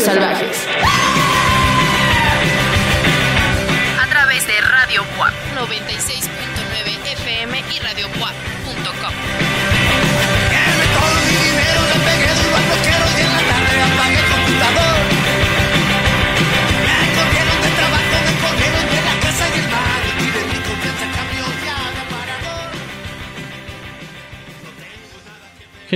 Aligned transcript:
Salvajes. 0.00 0.53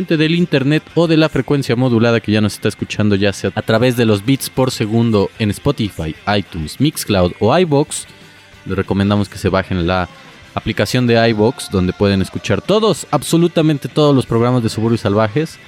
Del 0.07 0.35
internet 0.37 0.85
o 0.95 1.09
de 1.09 1.17
la 1.17 1.29
frecuencia 1.29 1.75
modulada 1.75 2.21
que 2.21 2.31
ya 2.31 2.41
nos 2.41 2.54
está 2.54 2.68
escuchando 2.68 3.17
ya 3.17 3.32
sea 3.32 3.50
a 3.54 3.63
través 3.63 3.96
de 3.96 4.05
los 4.05 4.25
bits 4.25 4.49
por 4.49 4.71
segundo 4.71 5.31
en 5.41 5.50
Spotify, 5.50 6.14
iTunes, 6.36 6.81
Mixcloud 6.81 7.32
o 7.41 7.59
iBox, 7.59 8.07
les 8.67 8.77
recomendamos 8.77 9.29
que 9.29 9.39
se 9.39 9.49
bajen 9.49 9.86
la 9.86 10.08
aplicación 10.55 11.07
de 11.07 11.29
iBox 11.31 11.71
donde 11.71 11.93
pueden 11.93 12.22
escuchar 12.22 12.63
todos, 12.63 13.07
absolutamente 13.11 13.89
todos 13.89 14.14
los 14.14 14.27
programas 14.27 14.63
de 14.63 14.69
Suburbios 14.69 15.00
Salvajes 15.00 15.58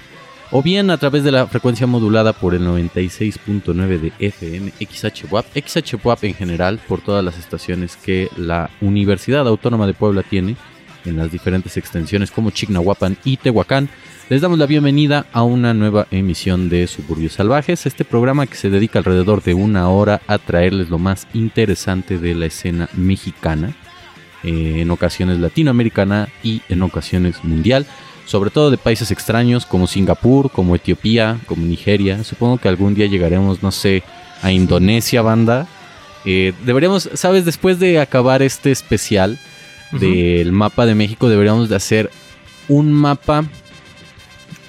o 0.53 0.63
bien 0.63 0.91
a 0.91 0.99
través 0.99 1.25
de 1.25 1.33
la 1.33 1.47
frecuencia 1.49 1.89
modulada 1.89 2.33
por 2.33 2.55
el 2.55 2.63
96.9 2.63 4.01
de 4.01 4.13
FM 4.21 4.73
XHWAP, 4.79 5.47
XHWAP 5.55 6.25
en 6.25 6.35
general 6.35 6.81
por 6.87 7.01
todas 7.01 7.25
las 7.25 7.37
estaciones 7.37 7.97
que 7.97 8.29
la 8.37 8.71
Universidad 8.81 9.47
Autónoma 9.49 9.89
de 9.89 9.95
Puebla 9.95 10.23
tiene 10.23 10.57
en 11.05 11.17
las 11.17 11.31
diferentes 11.31 11.77
extensiones 11.77 12.31
como 12.31 12.51
Chignahuapan 12.51 13.17
y 13.25 13.37
Tehuacán. 13.37 13.89
Les 14.31 14.41
damos 14.41 14.59
la 14.59 14.67
bienvenida 14.67 15.27
a 15.33 15.43
una 15.43 15.75
nueva 15.75 16.07
emisión 16.13 16.69
de 16.69 16.87
Suburbios 16.87 17.33
Salvajes, 17.33 17.85
este 17.85 18.05
programa 18.05 18.47
que 18.47 18.55
se 18.55 18.71
dedica 18.71 19.01
alrededor 19.01 19.43
de 19.43 19.55
una 19.55 19.89
hora 19.89 20.21
a 20.29 20.39
traerles 20.39 20.89
lo 20.89 21.01
más 21.01 21.27
interesante 21.35 22.17
de 22.17 22.37
la 22.37 22.47
escena 22.47 22.89
mexicana, 22.93 23.75
eh, 24.45 24.77
en 24.83 24.91
ocasiones 24.93 25.41
latinoamericana 25.41 26.29
y 26.45 26.63
en 26.69 26.83
ocasiones 26.83 27.43
mundial, 27.43 27.87
sobre 28.25 28.51
todo 28.51 28.71
de 28.71 28.79
países 28.79 29.11
extraños 29.11 29.67
como 29.67 29.89
Singapur, 29.89 30.53
como 30.53 30.77
Etiopía, 30.77 31.41
como 31.47 31.67
Nigeria. 31.67 32.23
Supongo 32.23 32.59
que 32.59 32.69
algún 32.69 32.95
día 32.95 33.07
llegaremos, 33.07 33.65
no 33.65 33.73
sé, 33.73 34.05
a 34.43 34.53
Indonesia, 34.53 35.23
banda. 35.23 35.67
Eh, 36.25 36.53
deberíamos, 36.65 37.11
sabes, 37.15 37.45
después 37.45 37.81
de 37.81 37.99
acabar 37.99 38.43
este 38.43 38.71
especial 38.71 39.41
del 39.93 40.53
mapa 40.53 40.87
de 40.87 40.95
México, 40.95 41.29
deberíamos 41.29 41.69
de 41.69 41.77
hacer 41.77 42.11
un 42.69 42.93
mapa 42.93 43.45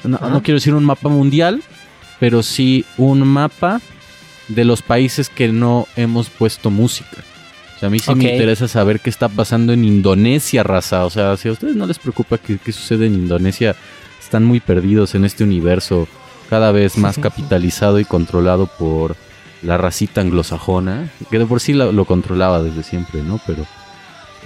no, 0.04 0.42
quiero 0.44 0.58
decir 0.58 0.74
un 0.74 0.86
mapa 0.86 1.10
mundial, 1.10 1.62
pero 2.20 2.44
sí 2.44 2.86
un 2.98 3.28
mapa 3.28 3.82
de 4.48 4.66
los 4.66 4.82
países 4.82 5.30
que 5.30 5.50
no 5.50 5.88
hemos 5.96 6.30
puesto 6.30 6.70
música. 6.70 7.24
O 7.76 7.80
sea, 7.80 7.88
a 7.88 7.90
mí 7.90 8.00
sí 8.00 8.14
me 8.16 8.32
interesa 8.34 8.68
saber 8.68 9.00
qué 9.00 9.10
está 9.10 9.30
pasando 9.30 9.74
en 9.74 9.84
Indonesia, 9.84 10.64
raza. 10.64 11.06
O 11.06 11.10
sea, 11.10 11.36
si 11.38 11.50
a 11.50 11.52
ustedes 11.52 11.76
no 11.76 11.88
les 11.88 12.00
preocupa 12.00 12.38
qué, 12.38 12.60
sucede 12.72 13.08
en 13.08 13.16
Indonesia, 13.16 13.76
están 14.20 14.44
muy 14.44 14.60
perdidos 14.60 15.16
en 15.16 15.26
este 15.26 15.44
universo 15.44 16.08
cada 16.50 16.72
vez 16.72 16.98
más 16.98 17.18
capitalizado 17.18 18.00
y 18.00 18.06
controlado 18.06 18.68
por 18.68 19.16
la 19.64 19.78
racita 19.78 20.22
anglosajona, 20.22 21.12
que 21.30 21.40
de 21.40 21.46
por 21.46 21.62
sí 21.62 21.74
lo 21.74 22.06
controlaba 22.06 22.62
desde 22.62 22.84
siempre, 22.84 23.22
¿no? 23.24 23.40
Pero 23.48 23.66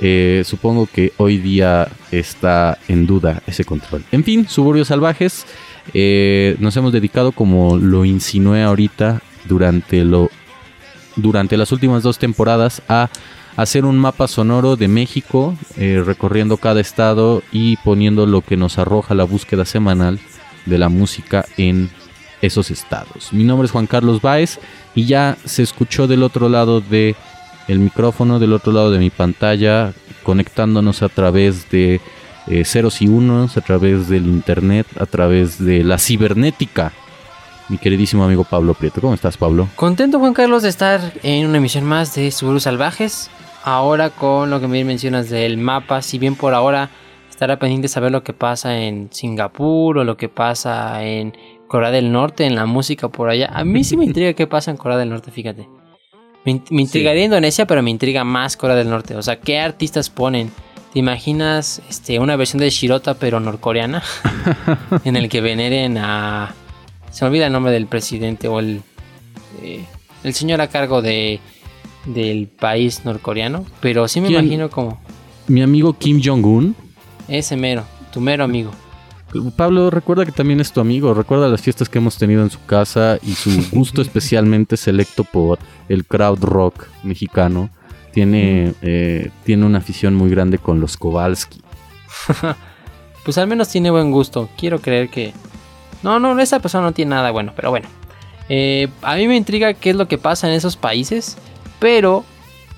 eh, 0.01 0.43
supongo 0.45 0.87
que 0.91 1.13
hoy 1.17 1.37
día 1.37 1.87
está 2.11 2.77
en 2.87 3.05
duda 3.05 3.41
ese 3.47 3.65
control. 3.65 4.03
En 4.11 4.23
fin, 4.23 4.47
Suburbios 4.47 4.89
Salvajes, 4.89 5.45
eh, 5.93 6.55
nos 6.59 6.75
hemos 6.77 6.91
dedicado, 6.91 7.31
como 7.31 7.77
lo 7.77 8.05
insinué 8.05 8.63
ahorita, 8.63 9.21
durante, 9.45 10.03
lo, 10.03 10.29
durante 11.15 11.57
las 11.57 11.71
últimas 11.71 12.03
dos 12.03 12.17
temporadas 12.17 12.81
a 12.87 13.09
hacer 13.55 13.85
un 13.85 13.97
mapa 13.97 14.27
sonoro 14.27 14.75
de 14.75 14.87
México, 14.87 15.55
eh, 15.77 16.03
recorriendo 16.05 16.57
cada 16.57 16.81
estado 16.81 17.41
y 17.51 17.77
poniendo 17.77 18.25
lo 18.25 18.41
que 18.41 18.57
nos 18.57 18.77
arroja 18.77 19.15
la 19.15 19.23
búsqueda 19.23 19.65
semanal 19.65 20.19
de 20.65 20.77
la 20.77 20.89
música 20.89 21.45
en 21.57 21.89
esos 22.41 22.69
estados. 22.69 23.31
Mi 23.31 23.43
nombre 23.43 23.65
es 23.65 23.71
Juan 23.71 23.87
Carlos 23.87 24.21
Báez 24.21 24.59
y 24.93 25.05
ya 25.05 25.37
se 25.45 25.63
escuchó 25.63 26.07
del 26.07 26.23
otro 26.23 26.49
lado 26.49 26.81
de 26.81 27.15
el 27.67 27.79
micrófono 27.79 28.39
del 28.39 28.53
otro 28.53 28.71
lado 28.71 28.91
de 28.91 28.99
mi 28.99 29.09
pantalla, 29.09 29.93
conectándonos 30.23 31.01
a 31.01 31.09
través 31.09 31.69
de 31.69 31.99
eh, 32.47 32.65
ceros 32.65 33.01
y 33.01 33.07
unos, 33.07 33.57
a 33.57 33.61
través 33.61 34.07
del 34.07 34.27
internet, 34.27 34.87
a 34.99 35.05
través 35.05 35.63
de 35.63 35.83
la 35.83 35.97
cibernética. 35.97 36.93
Mi 37.67 37.77
queridísimo 37.77 38.23
amigo 38.23 38.43
Pablo 38.43 38.75
Prieto. 38.75 39.01
¿Cómo 39.01 39.15
estás, 39.15 39.37
Pablo? 39.37 39.67
Contento, 39.75 40.19
Juan 40.19 40.33
Carlos, 40.33 40.61
de 40.61 40.69
estar 40.69 41.13
en 41.23 41.47
una 41.47 41.57
emisión 41.57 41.83
más 41.83 42.13
de 42.13 42.29
Suburus 42.29 42.63
Salvajes. 42.63 43.31
Ahora 43.63 44.11
con 44.11 44.51
lo 44.51 44.59
que 44.59 44.67
me 44.67 44.83
mencionas 44.83 45.31
del 45.31 45.57
mapa, 45.57 46.03
si 46.03 46.19
bien 46.19 46.35
por 46.35 46.53
ahora 46.53 46.91
estará 47.31 47.57
pendiente 47.57 47.87
saber 47.87 48.11
lo 48.11 48.23
que 48.23 48.33
pasa 48.33 48.77
en 48.77 49.09
Singapur 49.11 49.97
o 49.97 50.03
lo 50.03 50.15
que 50.17 50.29
pasa 50.29 51.03
en 51.03 51.35
Corea 51.67 51.89
del 51.89 52.11
Norte, 52.11 52.45
en 52.45 52.53
la 52.53 52.67
música 52.67 53.09
por 53.09 53.29
allá. 53.29 53.49
A 53.51 53.65
mí 53.65 53.83
sí 53.83 53.97
me 53.97 54.05
intriga 54.05 54.33
qué 54.33 54.45
pasa 54.45 54.69
en 54.69 54.77
Corea 54.77 54.99
del 54.99 55.09
Norte, 55.09 55.31
fíjate. 55.31 55.67
Me, 56.45 56.81
intrigaría 56.81 57.25
Indonesia, 57.25 57.65
pero 57.65 57.81
me 57.81 57.89
intriga 57.89 58.23
más 58.23 58.55
Corea 58.55 58.75
del 58.75 58.89
Norte. 58.89 59.15
O 59.15 59.23
sea, 59.23 59.39
¿qué 59.39 59.59
artistas 59.59 60.11
ponen? 60.11 60.51
¿Te 60.93 60.99
imaginas 60.99 61.81
este, 61.89 62.19
una 62.19 62.35
versión 62.35 62.59
de 62.59 62.69
Shirota, 62.69 63.15
pero 63.15 63.39
norcoreana? 63.39 64.03
en 65.03 65.15
el 65.15 65.27
que 65.27 65.41
veneren 65.41 65.97
a. 65.97 66.53
Se 67.11 67.25
me 67.25 67.29
olvida 67.29 67.47
el 67.47 67.53
nombre 67.53 67.73
del 67.73 67.87
presidente 67.87 68.47
o 68.47 68.59
el. 68.59 68.83
Eh, 69.63 69.83
el 70.23 70.33
señor 70.33 70.61
a 70.61 70.67
cargo 70.67 71.01
de 71.01 71.39
del 72.05 72.47
país 72.47 73.03
norcoreano. 73.05 73.65
Pero 73.81 74.07
sí 74.07 74.21
me 74.21 74.29
imagino 74.29 74.69
como. 74.69 75.01
Mi 75.47 75.61
amigo 75.61 75.97
Kim 75.97 76.21
Jong-un. 76.23 76.75
Ese 77.27 77.57
mero, 77.57 77.83
tu 78.13 78.21
mero 78.21 78.43
amigo. 78.43 78.71
Pablo, 79.55 79.89
recuerda 79.89 80.25
que 80.25 80.31
también 80.31 80.59
es 80.59 80.71
tu 80.71 80.81
amigo, 80.81 81.13
recuerda 81.13 81.47
las 81.47 81.61
fiestas 81.61 81.89
que 81.89 81.97
hemos 81.97 82.17
tenido 82.17 82.43
en 82.43 82.49
su 82.49 82.63
casa 82.65 83.17
y 83.21 83.33
su 83.33 83.49
gusto 83.71 84.01
especialmente 84.01 84.77
selecto 84.77 85.23
por 85.23 85.59
el 85.89 86.05
crowd 86.05 86.43
rock 86.43 86.87
mexicano. 87.03 87.69
Tiene, 88.13 88.73
eh, 88.81 89.29
tiene 89.43 89.65
una 89.65 89.79
afición 89.79 90.15
muy 90.15 90.29
grande 90.29 90.57
con 90.57 90.79
los 90.79 90.95
Kowalski. 90.95 91.61
pues 93.25 93.37
al 93.37 93.47
menos 93.47 93.67
tiene 93.69 93.91
buen 93.91 94.11
gusto. 94.11 94.49
Quiero 94.57 94.79
creer 94.79 95.09
que... 95.09 95.33
No, 96.01 96.19
no, 96.19 96.39
esa 96.39 96.59
persona 96.59 96.85
no 96.85 96.93
tiene 96.93 97.09
nada 97.09 97.31
bueno, 97.31 97.51
pero 97.55 97.71
bueno. 97.71 97.87
Eh, 98.47 98.87
a 99.01 99.15
mí 99.15 99.27
me 99.27 99.35
intriga 99.35 99.73
qué 99.73 99.89
es 99.89 99.95
lo 99.95 100.07
que 100.07 100.17
pasa 100.17 100.47
en 100.47 100.53
esos 100.53 100.77
países, 100.77 101.37
pero 101.79 102.23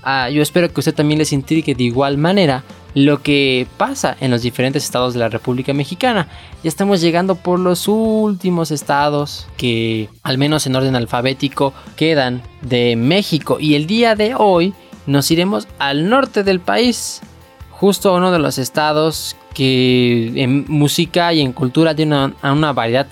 ah, 0.02 0.30
yo 0.30 0.42
espero 0.42 0.72
que 0.74 0.80
usted 0.80 0.96
también 0.96 1.20
les 1.20 1.34
intrigue 1.34 1.76
de 1.76 1.84
igual 1.84 2.18
manera 2.18 2.64
lo 2.98 3.22
que 3.22 3.68
pasa 3.78 4.18
en 4.20 4.32
los 4.32 4.42
diferentes 4.42 4.84
estados 4.84 5.14
de 5.14 5.20
la 5.20 5.30
República 5.30 5.72
Mexicana. 5.72 6.28
Ya 6.64 6.68
estamos 6.68 7.00
llegando 7.00 7.36
por 7.36 7.60
los 7.60 7.88
últimos 7.88 8.72
estados 8.72 9.48
que, 9.56 10.10
al 10.24 10.40
menos 10.40 10.66
en 10.66 10.76
orden 10.76 10.96
alfabético, 10.96 11.74
quedan 11.96 12.42
de 12.64 12.96
México. 12.96 13.58
Y 13.60 13.76
el 13.76 13.86
día 13.86 14.16
de 14.16 14.34
hoy 14.36 14.74
nos 15.06 15.30
iremos 15.30 15.68
al 15.78 16.10
norte 16.10 16.44
del 16.44 16.60
país, 16.60 17.22
justo 17.70 18.10
a 18.10 18.18
uno 18.18 18.32
de 18.32 18.40
los 18.40 18.58
estados 18.58 19.36
que 19.54 20.32
en 20.36 20.66
música 20.68 21.32
y 21.34 21.42
en 21.42 21.54
cultura 21.54 21.94
tiene 21.94 22.16
una, 22.16 22.52
una 22.52 22.74
variedad 22.74 23.06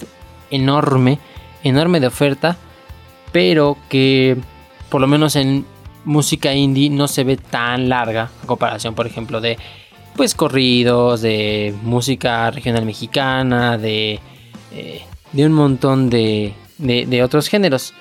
enorme, 0.49 1.19
enorme 1.63 1.99
de 1.99 2.07
oferta, 2.07 2.57
pero 3.31 3.77
que 3.87 4.35
por 4.89 4.99
lo 4.99 5.05
menos 5.05 5.35
en 5.35 5.63
música 6.05 6.53
indie 6.53 6.89
no 6.89 7.07
se 7.07 7.23
ve 7.23 7.37
tan 7.37 7.89
larga 7.89 8.31
en 8.41 8.47
comparación, 8.47 8.95
por 8.95 9.07
ejemplo, 9.07 9.41
de 9.41 9.57
pues 10.15 10.33
corridos, 10.33 11.21
de 11.21 11.75
música 11.83 12.49
regional 12.51 12.85
mexicana, 12.85 13.77
de, 13.77 14.19
eh, 14.73 15.01
de 15.33 15.45
un 15.45 15.51
montón 15.51 16.09
de, 16.09 16.53
de, 16.77 17.23
otros 17.23 17.47
géneros 17.47 17.93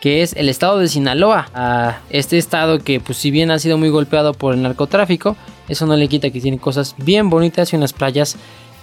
que 0.00 0.22
es 0.22 0.34
el 0.34 0.48
estado 0.48 0.78
de 0.78 0.88
Sinaloa. 0.88 1.48
A 1.54 2.00
este 2.10 2.36
estado 2.36 2.80
que 2.80 3.00
pues 3.00 3.18
si 3.18 3.30
bien 3.30 3.50
ha 3.50 3.58
sido 3.58 3.78
muy 3.78 3.88
golpeado 3.88 4.34
por 4.34 4.54
el 4.54 4.62
narcotráfico, 4.62 5.36
eso 5.68 5.86
no 5.86 5.96
le 5.96 6.08
quita 6.08 6.30
que 6.30 6.40
tiene 6.40 6.58
cosas 6.58 6.94
bien 6.98 7.30
bonitas 7.30 7.72
y 7.72 7.76
unas 7.76 7.92
playas 7.92 8.36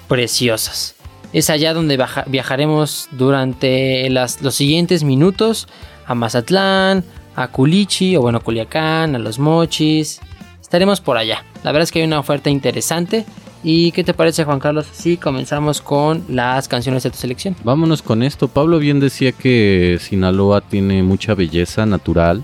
preciosas. 0.08 0.96
Es 1.34 1.50
allá 1.50 1.74
donde 1.74 2.04
viajaremos 2.26 3.08
durante 3.12 4.10
las, 4.10 4.42
los 4.42 4.56
siguientes 4.56 5.04
minutos 5.04 5.68
a 6.08 6.16
Mazatlán, 6.16 7.04
a 7.36 7.48
Culichi 7.48 8.16
o 8.16 8.22
bueno, 8.22 8.42
Culiacán, 8.42 9.16
a 9.16 9.20
Los 9.20 9.40
Mochis. 9.40 10.20
Estaremos 10.62 11.02
por 11.02 11.18
allá. 11.18 11.44
La 11.64 11.72
verdad 11.72 11.84
es 11.84 11.92
que 11.92 12.00
hay 12.00 12.06
una 12.06 12.20
oferta 12.20 12.50
interesante. 12.50 13.26
¿Y 13.64 13.92
qué 13.92 14.04
te 14.04 14.14
parece, 14.14 14.46
Juan 14.46 14.60
Carlos? 14.60 14.88
Si 14.92 15.18
comenzamos 15.18 15.82
con 15.82 16.24
las 16.30 16.68
canciones 16.68 17.04
de 17.04 17.10
tu 17.10 17.18
selección. 17.18 17.56
Vámonos 17.64 18.02
con 18.02 18.24
esto. 18.24 18.48
Pablo 18.48 18.80
bien 18.80 19.00
decía 19.00 19.32
que 19.32 19.98
Sinaloa 20.00 20.62
tiene 20.62 21.04
mucha 21.04 21.34
belleza 21.36 21.86
natural. 21.86 22.44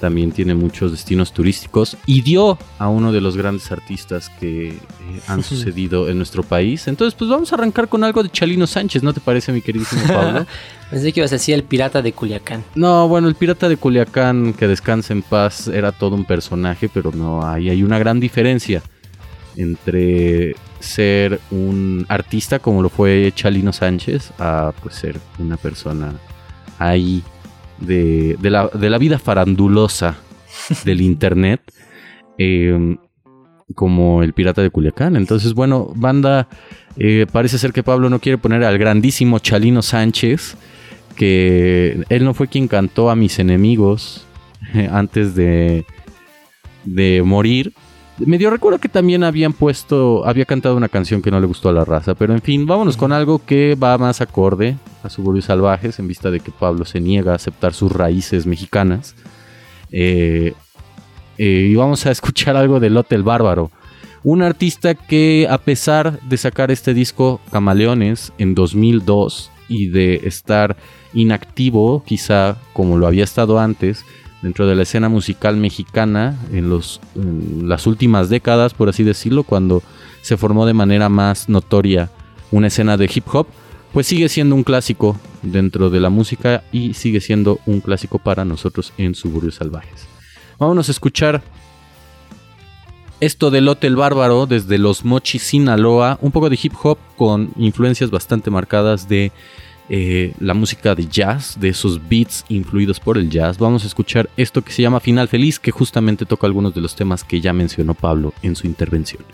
También 0.00 0.32
tiene 0.32 0.54
muchos 0.54 0.90
destinos 0.90 1.32
turísticos 1.32 1.96
y 2.06 2.22
dio 2.22 2.58
a 2.78 2.88
uno 2.88 3.12
de 3.12 3.20
los 3.20 3.36
grandes 3.36 3.70
artistas 3.70 4.30
que 4.40 4.68
eh, 4.70 4.76
han 5.28 5.42
sucedido 5.44 6.08
en 6.08 6.16
nuestro 6.16 6.42
país. 6.42 6.88
Entonces, 6.88 7.14
pues 7.16 7.30
vamos 7.30 7.52
a 7.52 7.56
arrancar 7.56 7.88
con 7.88 8.02
algo 8.02 8.22
de 8.22 8.30
Chalino 8.30 8.66
Sánchez, 8.66 9.02
¿no 9.02 9.12
te 9.12 9.20
parece, 9.20 9.52
mi 9.52 9.60
queridísimo 9.60 10.02
Pablo? 10.08 10.46
Pensé 10.90 11.12
que 11.12 11.20
ibas 11.20 11.30
a 11.30 11.36
decir 11.36 11.54
el 11.54 11.62
pirata 11.62 12.02
de 12.02 12.12
Culiacán. 12.12 12.64
No, 12.74 13.06
bueno, 13.06 13.28
el 13.28 13.36
pirata 13.36 13.68
de 13.68 13.76
Culiacán, 13.76 14.54
que 14.54 14.66
descansa 14.66 15.12
en 15.12 15.22
paz, 15.22 15.68
era 15.68 15.92
todo 15.92 16.16
un 16.16 16.24
personaje, 16.24 16.88
pero 16.92 17.12
no, 17.12 17.46
ahí 17.46 17.70
hay 17.70 17.82
una 17.84 17.98
gran 17.98 18.18
diferencia 18.18 18.82
entre 19.56 20.56
ser 20.80 21.40
un 21.50 22.06
artista 22.08 22.58
como 22.58 22.82
lo 22.82 22.88
fue 22.88 23.32
Chalino 23.34 23.72
Sánchez 23.72 24.32
a 24.38 24.72
pues 24.82 24.94
ser 24.94 25.20
una 25.38 25.56
persona 25.58 26.14
ahí 26.78 27.22
de, 27.80 28.36
la, 28.42 28.98
vida 28.98 29.18
farandulosa 29.18 30.16
del 30.84 31.00
internet 31.00 31.60
em, 32.38 32.98
como 33.74 34.22
el 34.22 34.32
pirata 34.32 34.62
de 34.62 34.70
Culiacán. 34.70 35.16
Entonces, 35.16 35.54
bueno, 35.54 35.92
banda, 35.94 36.48
eh, 36.96 37.26
parece 37.30 37.58
ser 37.58 37.72
que 37.72 37.82
Pablo 37.82 38.10
no 38.10 38.18
quiere 38.18 38.38
poner 38.38 38.64
al 38.64 38.78
grandísimo 38.78 39.38
Chalino 39.38 39.82
Sánchez, 39.82 40.56
que 41.16 42.04
él 42.08 42.24
no 42.24 42.34
fue 42.34 42.48
quien 42.48 42.68
cantó 42.68 43.10
a 43.10 43.16
mis 43.16 43.38
enemigos 43.38 44.26
antes 44.90 45.34
de, 45.34 45.84
de 46.84 47.22
morir. 47.24 47.72
Me 48.26 48.36
dio 48.36 48.50
recuerdo 48.50 48.78
que 48.78 48.90
también 48.90 49.24
habían 49.24 49.54
puesto, 49.54 50.26
había 50.26 50.44
cantado 50.44 50.76
una 50.76 50.90
canción 50.90 51.22
que 51.22 51.30
no 51.30 51.40
le 51.40 51.46
gustó 51.46 51.70
a 51.70 51.72
la 51.72 51.86
raza, 51.86 52.14
pero 52.14 52.34
en 52.34 52.42
fin, 52.42 52.66
vámonos 52.66 52.98
con 52.98 53.12
algo 53.12 53.44
que 53.44 53.76
va 53.82 53.96
más 53.96 54.20
acorde 54.20 54.76
a 55.02 55.08
Suburbios 55.08 55.46
Salvajes, 55.46 55.98
en 55.98 56.06
vista 56.06 56.30
de 56.30 56.40
que 56.40 56.50
Pablo 56.50 56.84
se 56.84 57.00
niega 57.00 57.32
a 57.32 57.36
aceptar 57.36 57.72
sus 57.72 57.90
raíces 57.90 58.46
mexicanas. 58.46 59.14
Eh, 59.90 60.52
eh, 61.38 61.68
y 61.70 61.74
vamos 61.74 62.04
a 62.04 62.10
escuchar 62.10 62.56
algo 62.56 62.78
de 62.78 62.90
Lotte 62.90 63.12
el 63.12 63.22
Bárbaro, 63.22 63.70
un 64.22 64.42
artista 64.42 64.94
que 64.94 65.46
a 65.48 65.56
pesar 65.56 66.20
de 66.20 66.36
sacar 66.36 66.70
este 66.70 66.92
disco 66.92 67.40
Camaleones 67.50 68.34
en 68.36 68.54
2002 68.54 69.50
y 69.68 69.88
de 69.88 70.20
estar 70.24 70.76
inactivo, 71.14 72.04
quizá 72.04 72.58
como 72.74 72.98
lo 72.98 73.06
había 73.06 73.24
estado 73.24 73.58
antes, 73.58 74.04
dentro 74.42 74.66
de 74.66 74.74
la 74.74 74.82
escena 74.82 75.08
musical 75.08 75.56
mexicana 75.56 76.36
en, 76.52 76.68
los, 76.70 77.00
las 77.14 77.86
últimas 77.86 78.28
décadas, 78.28 78.74
por 78.74 78.88
así 78.88 79.02
decirlo, 79.02 79.42
cuando 79.42 79.82
se 80.22 80.36
formó 80.36 80.66
de 80.66 80.74
manera 80.74 81.08
más 81.08 81.48
notoria 81.48 82.10
una 82.50 82.68
escena 82.68 82.96
de 82.96 83.10
hip 83.12 83.24
hop, 83.32 83.46
pues 83.92 84.06
sigue 84.06 84.28
siendo 84.28 84.54
un 84.54 84.64
clásico 84.64 85.18
dentro 85.42 85.90
de 85.90 86.00
la 86.00 86.10
música 86.10 86.62
y 86.72 86.94
sigue 86.94 87.20
siendo 87.20 87.60
un 87.66 87.80
clásico 87.80 88.18
para 88.18 88.44
nosotros 88.44 88.92
en 88.98 89.14
Suburbios 89.14 89.56
Salvajes. 89.56 90.06
Vámonos 90.58 90.88
a 90.88 90.92
escuchar 90.92 91.42
esto 93.20 93.50
del 93.50 93.68
Hotel 93.68 93.96
Bárbaro 93.96 94.46
desde 94.46 94.78
los 94.78 95.04
Mochis 95.04 95.42
Sinaloa, 95.42 96.18
un 96.22 96.32
poco 96.32 96.48
de 96.48 96.58
hip 96.60 96.72
hop 96.82 96.98
con 97.16 97.50
influencias 97.56 98.10
bastante 98.10 98.50
marcadas 98.50 99.08
de 99.08 99.32
eh, 99.92 100.34
la 100.38 100.54
música 100.54 100.94
de 100.94 101.08
jazz, 101.08 101.58
de 101.58 101.68
esos 101.68 102.00
beats 102.08 102.44
influidos 102.48 103.00
por 103.00 103.18
el 103.18 103.28
jazz. 103.28 103.58
Vamos 103.58 103.82
a 103.82 103.88
escuchar 103.88 104.30
esto 104.36 104.62
que 104.62 104.72
se 104.72 104.82
llama 104.82 105.00
Final 105.00 105.26
Feliz, 105.26 105.58
que 105.58 105.72
justamente 105.72 106.24
toca 106.26 106.46
algunos 106.46 106.72
de 106.74 106.80
los 106.80 106.94
temas 106.94 107.24
que 107.24 107.40
ya 107.40 107.52
mencionó 107.52 107.94
Pablo 107.94 108.32
en 108.42 108.54
su 108.54 108.68
intervención. 108.68 109.24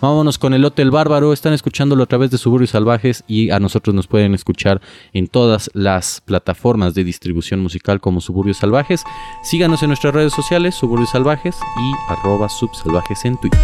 Vámonos 0.00 0.38
con 0.38 0.54
el 0.54 0.64
Hotel 0.64 0.90
Bárbaro, 0.90 1.34
están 1.34 1.52
escuchándolo 1.52 2.02
a 2.02 2.06
través 2.06 2.30
de 2.30 2.38
Suburbios 2.38 2.70
Salvajes 2.70 3.24
y 3.28 3.50
a 3.50 3.60
nosotros 3.60 3.94
nos 3.94 4.06
pueden 4.06 4.34
escuchar 4.34 4.80
en 5.12 5.28
todas 5.28 5.70
las 5.74 6.22
plataformas 6.22 6.94
de 6.94 7.04
distribución 7.04 7.60
musical 7.60 8.00
como 8.00 8.22
Suburbios 8.22 8.56
Salvajes. 8.56 9.04
Síganos 9.42 9.82
en 9.82 9.88
nuestras 9.88 10.14
redes 10.14 10.32
sociales, 10.32 10.74
Suburbios 10.74 11.10
Salvajes 11.10 11.56
y 11.56 12.12
arroba 12.12 12.48
subsalvajes 12.48 13.22
en 13.26 13.36
Twitter. 13.38 13.60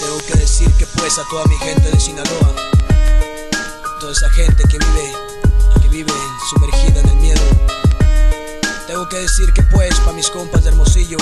Tengo 0.00 0.18
que 0.26 0.36
decir 0.36 0.66
que 0.78 0.86
pues 0.98 1.16
a 1.18 1.22
toda 1.30 1.44
mi 1.46 1.54
gente 1.56 1.88
de 1.88 2.00
Sinaloa 2.00 2.71
esa 4.12 4.28
gente 4.30 4.62
que 4.68 4.78
vive, 4.78 5.12
que 5.80 5.88
vive 5.88 6.12
sumergida 6.50 7.00
en 7.00 7.08
el 7.08 7.16
miedo. 7.16 7.40
Tengo 8.86 9.08
que 9.08 9.16
decir 9.16 9.50
que 9.54 9.62
pues 9.62 9.98
pa' 10.00 10.12
mis 10.12 10.28
compas 10.28 10.64
de 10.64 10.68
Hermosillo, 10.68 11.16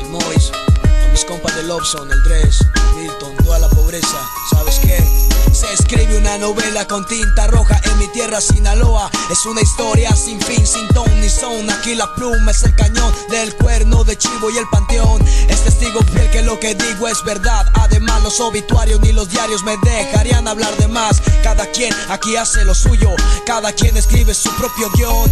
el 0.00 0.08
Mois, 0.10 0.50
pa' 0.82 1.08
mis 1.12 1.24
compas 1.24 1.54
de 1.54 1.62
Lobson, 1.62 2.10
el 2.10 2.22
Dress, 2.24 2.66
Milton, 2.96 3.36
toda 3.44 3.60
la 3.60 3.68
pobreza, 3.68 4.18
¿sabes 4.50 4.80
qué? 4.80 5.35
Se 5.52 5.72
escribe 5.72 6.18
una 6.18 6.38
novela 6.38 6.86
con 6.86 7.06
tinta 7.06 7.46
roja 7.46 7.80
en 7.84 7.98
mi 7.98 8.08
tierra 8.08 8.40
Sinaloa. 8.40 9.10
Es 9.30 9.46
una 9.46 9.60
historia 9.60 10.14
sin 10.14 10.40
fin, 10.40 10.66
sin 10.66 10.86
ton 10.88 11.20
ni 11.20 11.28
son. 11.28 11.68
Aquí 11.70 11.94
la 11.94 12.14
pluma 12.14 12.50
es 12.50 12.62
el 12.64 12.74
cañón 12.74 13.12
del 13.30 13.54
cuerno 13.56 14.04
de 14.04 14.16
chivo 14.16 14.50
y 14.50 14.58
el 14.58 14.68
panteón. 14.70 15.24
Es 15.48 15.62
testigo 15.62 16.00
fiel 16.12 16.30
que 16.30 16.42
lo 16.42 16.60
que 16.60 16.74
digo 16.74 17.08
es 17.08 17.22
verdad. 17.24 17.66
Además, 17.74 18.22
los 18.22 18.40
obituarios 18.40 19.00
ni 19.00 19.12
los 19.12 19.28
diarios 19.30 19.62
me 19.62 19.76
dejarían 19.78 20.46
hablar 20.48 20.76
de 20.76 20.88
más. 20.88 21.22
Cada 21.42 21.66
quien 21.66 21.94
aquí 22.08 22.36
hace 22.36 22.64
lo 22.64 22.74
suyo, 22.74 23.10
cada 23.46 23.72
quien 23.72 23.96
escribe 23.96 24.34
su 24.34 24.50
propio 24.56 24.90
guion. 24.94 25.30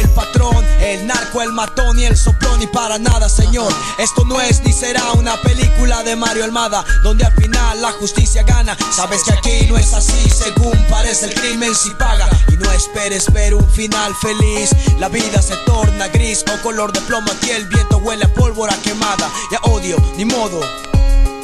El 0.00 0.08
patrón, 0.10 0.64
el 0.80 1.06
narco, 1.06 1.42
el 1.42 1.52
matón 1.52 1.98
y 1.98 2.04
el 2.04 2.16
soplón. 2.16 2.60
Y 2.62 2.66
para 2.66 2.98
nada, 2.98 3.28
señor, 3.28 3.72
esto 3.98 4.24
no 4.24 4.40
es 4.40 4.62
ni 4.62 4.72
será 4.72 5.12
una 5.12 5.40
película 5.42 6.02
de 6.02 6.16
Mario 6.16 6.44
Almada, 6.44 6.84
donde 7.02 7.24
al 7.24 7.32
final 7.34 7.80
la 7.80 7.92
justicia 7.92 8.42
gana. 8.42 8.76
Sabes 8.90 9.22
que 9.24 9.32
aquí 9.32 9.49
no 9.68 9.76
es 9.76 9.92
así, 9.92 10.28
según 10.30 10.76
parece 10.88 11.26
el 11.26 11.34
crimen 11.34 11.74
si 11.74 11.90
paga. 11.90 12.28
Y 12.52 12.56
no 12.56 12.70
esperes 12.72 13.32
ver 13.32 13.54
un 13.54 13.68
final 13.70 14.14
feliz. 14.16 14.70
La 14.98 15.08
vida 15.08 15.42
se 15.42 15.56
torna 15.66 16.08
gris 16.08 16.44
o 16.52 16.62
color 16.62 16.92
de 16.92 17.00
plomo. 17.02 17.30
Aquí 17.30 17.50
el 17.50 17.66
viento 17.66 17.98
huele 17.98 18.24
a 18.24 18.34
pólvora 18.34 18.76
quemada. 18.82 19.30
Ya 19.50 19.58
odio, 19.62 19.96
ni 20.16 20.24
modo. 20.24 20.60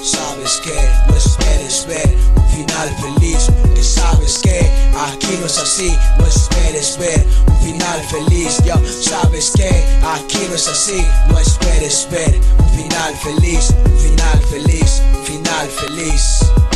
Sabes 0.03 0.61
que 0.63 0.91
no 1.09 1.17
esperes 1.17 1.85
ver 1.87 2.17
un 2.37 2.49
final 2.51 2.97
feliz, 3.01 3.49
que 3.75 3.83
sabes 3.83 4.39
que 4.39 4.61
aquí 4.95 5.37
no 5.41 5.47
es 5.47 5.59
así, 5.59 5.97
no 6.19 6.27
esperes 6.27 6.97
ver 6.97 7.27
un 7.49 7.59
final 7.61 8.01
feliz, 8.09 8.59
ya 8.65 8.81
sabes 9.03 9.51
que 9.57 9.69
aquí 10.07 10.47
no 10.49 10.55
es 10.55 10.69
así, 10.69 11.05
no 11.29 11.39
esperes 11.41 12.07
ver 12.11 12.39
un 12.59 12.71
final 12.77 13.17
feliz, 13.17 13.71
un 13.85 13.99
final 13.99 14.39
feliz, 14.49 15.03
un 15.13 15.25
final 15.25 15.69
feliz. 15.71 16.76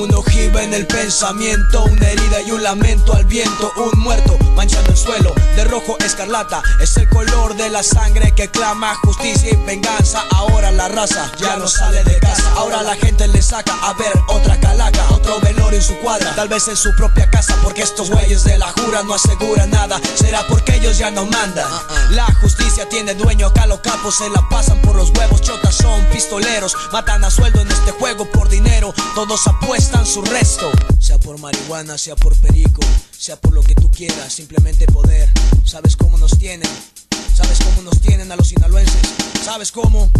Un 0.00 0.14
ojiva 0.14 0.62
en 0.62 0.72
el 0.72 0.86
pensamiento, 0.86 1.84
una 1.84 2.08
herida 2.08 2.40
y 2.40 2.52
un 2.52 2.62
lamento 2.62 3.12
al 3.12 3.26
viento, 3.26 3.70
un 3.76 4.00
muerto 4.00 4.38
manchando 4.56 4.92
el 4.92 4.96
suelo 4.96 5.34
de 5.56 5.64
rojo 5.64 5.98
escarlata. 5.98 6.62
Es 6.80 6.96
el 6.96 7.06
color 7.10 7.54
de 7.54 7.68
la 7.68 7.82
sangre 7.82 8.34
que 8.34 8.48
clama 8.48 8.94
justicia 9.04 9.50
y 9.52 9.56
venganza. 9.66 10.24
Ahora 10.30 10.70
la 10.70 10.88
raza 10.88 11.30
ya 11.38 11.56
no 11.58 11.68
sale 11.68 12.02
de 12.04 12.18
casa. 12.18 12.50
Ahora 12.56 12.82
la 12.82 12.96
gente 12.96 13.28
le 13.28 13.42
saca 13.42 13.74
a 13.82 13.92
ver 13.92 14.12
otra 14.28 14.58
calaca, 14.58 15.06
otro 15.10 15.38
velorio 15.40 15.78
en 15.78 15.84
su 15.84 15.94
cuadra, 15.98 16.34
tal 16.34 16.48
vez 16.48 16.66
en 16.68 16.76
su 16.76 16.94
propia 16.96 17.28
casa, 17.30 17.54
porque 17.62 17.82
estos 17.82 18.10
güeyes 18.10 18.42
de 18.44 18.56
la 18.56 18.72
jura 18.72 19.02
no 19.02 19.12
aseguran 19.12 19.70
nada. 19.70 20.00
Será 20.14 20.46
porque 20.48 20.76
ellos 20.76 20.96
ya 20.96 21.10
no 21.10 21.26
mandan. 21.26 21.68
La 22.10 22.24
justicia 22.40 22.88
tiene 22.88 23.14
dueño, 23.14 23.48
acá 23.48 23.66
los 23.66 23.80
capos 23.80 24.16
se 24.16 24.30
la 24.30 24.42
pasan 24.48 24.80
por 24.80 24.96
los 24.96 25.10
huevos. 25.10 25.42
Chotas 25.42 25.74
son 25.74 26.06
pistoleros, 26.06 26.74
matan 26.90 27.22
a 27.22 27.30
sueldo 27.30 27.60
en 27.60 27.70
este 27.70 27.90
juego 27.92 28.30
por 28.30 28.48
dinero. 28.48 28.94
Todos 29.14 29.46
apuestan 29.46 29.89
su 30.04 30.22
resto. 30.22 30.70
Sea 30.98 31.18
por 31.18 31.38
marihuana, 31.38 31.98
sea 31.98 32.16
por 32.16 32.36
perico, 32.38 32.80
sea 33.16 33.36
por 33.36 33.52
lo 33.52 33.62
que 33.62 33.74
tú 33.74 33.90
quieras, 33.90 34.32
simplemente 34.32 34.86
poder. 34.86 35.30
¿Sabes 35.64 35.96
cómo 35.96 36.18
nos 36.18 36.38
tienen? 36.38 36.68
¿Sabes 37.34 37.58
cómo 37.64 37.82
nos 37.82 38.00
tienen 38.00 38.30
a 38.32 38.36
los 38.36 38.48
sinaloenses? 38.48 39.00
¿Sabes 39.44 39.70
cómo? 39.72 40.10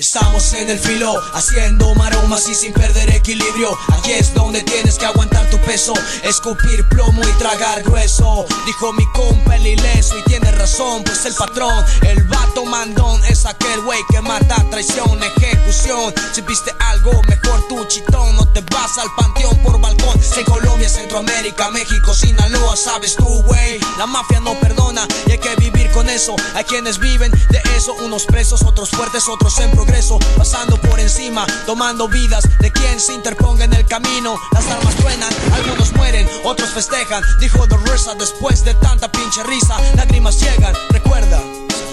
Estamos 0.00 0.54
en 0.54 0.70
el 0.70 0.78
filo, 0.78 1.12
haciendo 1.34 1.94
maromas 1.94 2.48
y 2.48 2.54
sin 2.54 2.72
perder 2.72 3.10
equilibrio. 3.10 3.76
Aquí 3.88 4.12
es 4.12 4.32
donde 4.32 4.62
tienes 4.62 4.96
que 4.96 5.04
aguantar 5.04 5.48
tu 5.50 5.58
peso, 5.58 5.92
escupir 6.24 6.88
plomo 6.88 7.20
y 7.22 7.32
tragar 7.32 7.82
grueso. 7.82 8.46
Dijo 8.64 8.94
mi 8.94 9.04
compa 9.12 9.56
el 9.56 9.66
ileso 9.66 10.18
y 10.18 10.22
tiene 10.22 10.50
razón, 10.52 11.04
pues 11.04 11.26
el 11.26 11.34
patrón, 11.34 11.84
el 12.00 12.24
vato 12.28 12.64
mandón, 12.64 13.22
es 13.26 13.44
aquel 13.44 13.82
güey 13.82 14.00
que 14.10 14.22
mata 14.22 14.64
traición, 14.70 15.20
ejecución. 15.22 16.14
Si 16.32 16.40
viste 16.40 16.72
algo 16.80 17.12
mejor 17.28 17.68
tu 17.68 17.84
chitón, 17.84 18.36
no 18.36 18.49
vas 18.62 18.98
al 18.98 19.08
panteón 19.16 19.56
por 19.58 19.80
balcón. 19.80 20.18
En 20.36 20.44
Colombia, 20.44 20.88
Centroamérica, 20.88 21.70
México, 21.70 22.14
Sinaloa, 22.14 22.76
sabes 22.76 23.16
tú, 23.16 23.42
güey. 23.42 23.78
La 23.98 24.06
mafia 24.06 24.40
no 24.40 24.54
perdona 24.60 25.06
y 25.26 25.32
hay 25.32 25.38
que 25.38 25.54
vivir 25.56 25.90
con 25.90 26.08
eso. 26.08 26.34
Hay 26.54 26.64
quienes 26.64 26.98
viven 26.98 27.30
de 27.30 27.60
eso, 27.76 27.94
unos 27.94 28.24
presos, 28.24 28.62
otros 28.62 28.90
fuertes, 28.90 29.28
otros 29.28 29.58
en 29.60 29.70
progreso 29.70 30.18
pasando 30.36 30.76
por 30.80 30.98
encima, 31.00 31.46
tomando 31.66 32.08
vidas 32.08 32.44
de 32.60 32.70
quien 32.72 33.00
se 33.00 33.14
interponga 33.14 33.64
en 33.64 33.72
el 33.74 33.86
camino. 33.86 34.36
Las 34.52 34.66
armas 34.68 34.94
truenan, 34.96 35.32
algunos 35.52 35.92
mueren, 35.94 36.28
otros 36.44 36.70
festejan. 36.70 37.22
Dijo 37.40 37.66
The 37.68 37.76
Rosa 37.76 38.14
después 38.14 38.64
de 38.64 38.74
tanta 38.74 39.10
pinche 39.10 39.42
risa, 39.44 39.76
lágrimas 39.96 40.40
llegan. 40.40 40.74
Recuerda, 40.90 41.40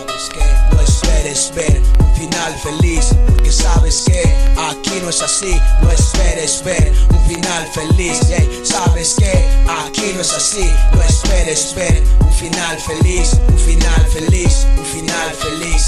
sabes 0.07 0.39
es 0.39 0.56
esperes 0.97 1.51
ver 1.53 1.81
un 1.99 2.15
final 2.15 2.53
feliz, 2.59 3.13
porque 3.27 3.51
sabes 3.51 4.03
que 4.05 4.21
aquí 4.69 4.99
no 5.03 5.09
es 5.09 5.21
así. 5.21 5.59
No 5.81 5.91
esperes 5.91 6.63
ver 6.63 6.91
un 7.11 7.25
final 7.27 7.67
feliz, 7.73 8.19
sabes 8.63 9.15
que 9.15 9.31
aquí 9.67 10.13
no 10.15 10.21
es 10.21 10.33
así. 10.33 10.69
No 10.93 11.03
esperes 11.03 11.75
ver 11.75 12.03
un 12.19 12.33
final 12.33 12.77
feliz, 12.79 13.33
un 13.47 13.57
final 13.59 14.05
feliz, 14.07 14.65
un 14.77 14.85
final 14.85 15.33
feliz, 15.33 15.83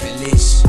feliz. 0.00 0.62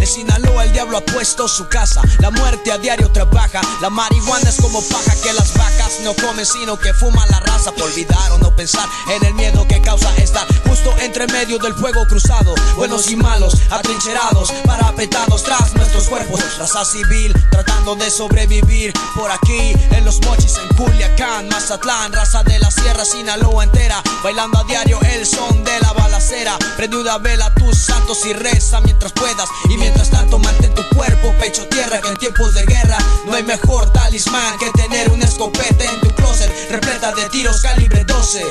En 0.00 0.06
Sinaloa 0.06 0.55
el 0.66 0.72
diablo 0.72 0.98
ha 0.98 1.00
puesto 1.00 1.48
su 1.48 1.68
casa, 1.68 2.02
la 2.18 2.30
muerte 2.30 2.72
a 2.72 2.78
diario 2.78 3.10
trabaja, 3.10 3.60
la 3.80 3.90
marihuana 3.90 4.50
es 4.50 4.56
como 4.56 4.82
paja 4.82 5.14
que 5.22 5.32
las 5.32 5.54
vacas 5.54 6.00
no 6.02 6.14
comen 6.14 6.44
sino 6.44 6.78
que 6.78 6.92
fuman 6.94 7.28
la 7.30 7.40
raza. 7.40 7.72
Por 7.72 7.84
olvidar 7.84 8.32
o 8.32 8.38
no 8.38 8.54
pensar 8.54 8.88
en 9.14 9.24
el 9.24 9.34
miedo 9.34 9.66
que 9.66 9.80
causa 9.80 10.14
estar 10.16 10.46
justo 10.68 10.94
entre 10.98 11.26
medio 11.28 11.58
del 11.58 11.74
fuego 11.74 12.06
cruzado, 12.06 12.54
buenos 12.76 13.10
y 13.10 13.16
malos, 13.16 13.54
atrincherados, 13.70 14.52
parapetados 14.64 15.42
tras 15.42 15.74
nuestros 15.74 16.08
cuerpos, 16.08 16.40
raza 16.58 16.84
civil 16.84 17.32
tratando 17.50 17.94
de 17.96 18.10
sobrevivir 18.10 18.92
por 19.14 19.30
aquí 19.30 19.72
en 19.90 20.04
los 20.04 20.20
mochis 20.22 20.56
en 20.58 20.76
Culiacán, 20.76 21.48
Mazatlán, 21.48 22.12
raza 22.12 22.42
de 22.44 22.58
la 22.58 22.70
sierra 22.70 23.04
Sinaloa 23.04 23.64
entera, 23.64 24.02
bailando 24.22 24.58
a 24.58 24.64
diario 24.64 25.00
el 25.02 25.26
son 25.26 25.64
de 25.64 25.80
la 25.80 25.92
balacera, 25.92 26.56
prende 26.76 26.96
una 26.96 27.18
vela 27.18 27.46
a 27.46 27.54
tus 27.54 27.76
santos 27.78 28.24
y 28.26 28.32
reza 28.32 28.80
mientras 28.80 29.12
puedas. 29.12 29.48
Y 29.68 29.76
mientras 29.78 30.10
tanto 30.10 30.38
mantén 30.56 30.74
tu 30.74 30.96
cuerpo 30.96 31.34
pecho 31.38 31.66
tierra 31.68 32.00
que 32.00 32.08
en 32.08 32.16
tiempos 32.16 32.54
de 32.54 32.64
guerra 32.64 32.98
no 33.26 33.34
hay 33.34 33.42
mejor 33.42 33.90
talismán 33.92 34.58
que 34.58 34.70
tener 34.72 35.10
un 35.10 35.22
escopeta 35.22 35.84
en 35.84 36.00
tu 36.00 36.08
closet 36.14 36.50
repleta 36.70 37.12
de 37.12 37.28
tiros 37.28 37.60
calibre 37.60 38.04
12 38.04 38.44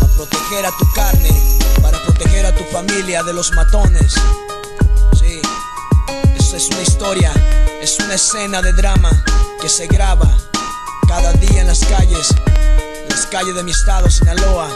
para 0.00 0.12
proteger 0.12 0.66
a 0.66 0.70
tu 0.78 0.92
carne, 0.92 1.30
para 1.82 2.02
proteger 2.04 2.46
a 2.46 2.54
tu 2.54 2.64
familia 2.64 3.22
de 3.22 3.32
los 3.32 3.52
matones. 3.52 4.14
Sí, 5.18 5.40
esa 6.36 6.56
es 6.56 6.68
una 6.68 6.82
historia, 6.82 7.32
es 7.80 7.98
una 7.98 8.14
escena 8.14 8.62
de 8.62 8.72
drama 8.72 9.10
que 9.60 9.68
se 9.68 9.86
graba 9.86 10.28
cada 11.08 11.32
día 11.34 11.60
en 11.60 11.66
las 11.66 11.80
calles, 11.80 12.28
en 12.46 13.08
las 13.08 13.26
calles 13.26 13.54
de 13.54 13.62
mi 13.62 13.70
estado, 13.70 14.10
Sinaloa. 14.10 14.68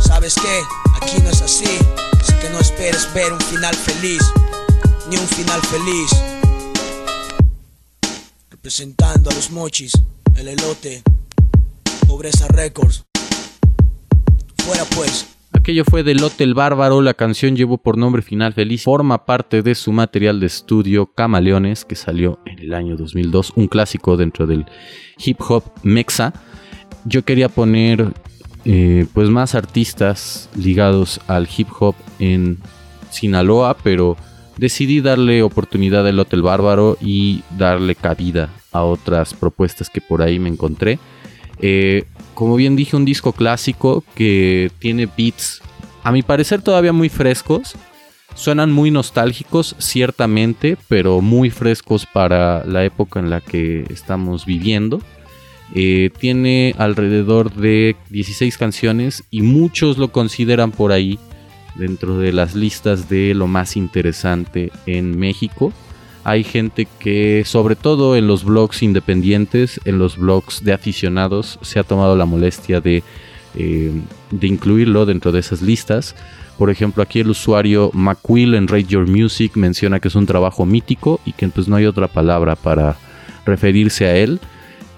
¿Sabes 0.00 0.34
qué? 0.34 0.62
Aquí 1.00 1.20
no 1.22 1.30
es 1.30 1.42
así, 1.42 1.78
así 2.20 2.32
que 2.34 2.50
no 2.50 2.58
esperes 2.60 3.12
ver 3.14 3.32
un 3.32 3.40
final 3.40 3.74
feliz 3.74 4.22
ni 5.10 5.16
un 5.16 5.26
final 5.26 5.60
feliz. 5.62 6.10
Representando 8.50 9.30
a 9.30 9.34
los 9.34 9.50
mochis, 9.50 9.92
el 10.36 10.48
elote, 10.48 11.02
Pobreza 12.06 12.48
Records. 12.48 13.04
Fuera 14.64 14.84
pues. 14.94 15.28
Aquello 15.52 15.84
fue 15.84 16.02
del 16.02 16.18
Lote 16.18 16.44
el 16.44 16.52
Bárbaro, 16.52 17.00
la 17.00 17.14
canción 17.14 17.54
llevó 17.54 17.78
por 17.78 17.96
nombre 17.96 18.22
Final 18.22 18.52
Feliz, 18.54 18.82
forma 18.82 19.24
parte 19.24 19.62
de 19.62 19.74
su 19.74 19.92
material 19.92 20.40
de 20.40 20.46
estudio 20.46 21.06
Camaleones, 21.06 21.84
que 21.84 21.94
salió 21.94 22.40
en 22.44 22.58
el 22.58 22.74
año 22.74 22.96
2002, 22.96 23.52
un 23.54 23.68
clásico 23.68 24.16
dentro 24.16 24.46
del 24.46 24.66
hip 25.16 25.40
hop 25.48 25.62
mexa. 25.82 26.34
Yo 27.04 27.24
quería 27.24 27.48
poner 27.48 28.12
eh, 28.64 29.06
pues 29.14 29.28
más 29.28 29.54
artistas 29.54 30.50
ligados 30.56 31.20
al 31.28 31.48
hip 31.56 31.68
hop 31.78 31.94
en 32.18 32.58
Sinaloa, 33.10 33.76
pero 33.82 34.16
decidí 34.56 35.00
darle 35.00 35.42
oportunidad 35.42 36.06
al 36.06 36.18
Hotel 36.18 36.42
Bárbaro 36.42 36.96
y 37.00 37.42
darle 37.56 37.94
cabida 37.94 38.50
a 38.72 38.82
otras 38.82 39.34
propuestas 39.34 39.90
que 39.90 40.00
por 40.00 40.22
ahí 40.22 40.38
me 40.38 40.48
encontré. 40.48 40.98
Eh, 41.60 42.04
como 42.34 42.56
bien 42.56 42.76
dije, 42.76 42.96
un 42.96 43.04
disco 43.04 43.32
clásico 43.32 44.04
que 44.14 44.70
tiene 44.78 45.06
beats, 45.06 45.62
a 46.02 46.12
mi 46.12 46.22
parecer 46.22 46.62
todavía 46.62 46.92
muy 46.92 47.08
frescos. 47.08 47.74
Suenan 48.34 48.72
muy 48.72 48.90
nostálgicos, 48.90 49.76
ciertamente, 49.78 50.76
pero 50.88 51.20
muy 51.20 51.50
frescos 51.50 52.04
para 52.04 52.64
la 52.66 52.84
época 52.84 53.20
en 53.20 53.30
la 53.30 53.40
que 53.40 53.86
estamos 53.90 54.44
viviendo. 54.44 55.00
Eh, 55.74 56.10
tiene 56.18 56.74
alrededor 56.78 57.52
de 57.54 57.96
16 58.10 58.58
canciones 58.58 59.24
y 59.30 59.42
muchos 59.42 59.98
lo 59.98 60.12
consideran 60.12 60.72
por 60.72 60.92
ahí 60.92 61.18
dentro 61.74 62.18
de 62.18 62.32
las 62.32 62.54
listas 62.54 63.08
de 63.08 63.34
lo 63.34 63.46
más 63.46 63.76
interesante 63.76 64.70
en 64.86 65.18
México. 65.18 65.72
Hay 66.24 66.42
gente 66.42 66.88
que, 66.98 67.42
sobre 67.44 67.76
todo 67.76 68.16
en 68.16 68.26
los 68.26 68.44
blogs 68.44 68.82
independientes, 68.82 69.80
en 69.84 69.98
los 69.98 70.16
blogs 70.16 70.64
de 70.64 70.72
aficionados, 70.72 71.58
se 71.60 71.78
ha 71.78 71.84
tomado 71.84 72.16
la 72.16 72.24
molestia 72.24 72.80
de, 72.80 73.02
eh, 73.56 73.92
de 74.30 74.46
incluirlo 74.46 75.04
dentro 75.04 75.32
de 75.32 75.40
esas 75.40 75.60
listas. 75.60 76.16
Por 76.56 76.70
ejemplo, 76.70 77.02
aquí 77.02 77.20
el 77.20 77.30
usuario 77.30 77.90
McQuill 77.92 78.54
en 78.54 78.68
Rate 78.68 78.84
Your 78.84 79.06
Music 79.06 79.52
menciona 79.56 80.00
que 80.00 80.08
es 80.08 80.14
un 80.14 80.24
trabajo 80.24 80.64
mítico 80.64 81.20
y 81.26 81.32
que 81.32 81.48
pues 81.48 81.68
no 81.68 81.76
hay 81.76 81.84
otra 81.84 82.08
palabra 82.08 82.56
para 82.56 82.96
referirse 83.44 84.06
a 84.06 84.16
él. 84.16 84.40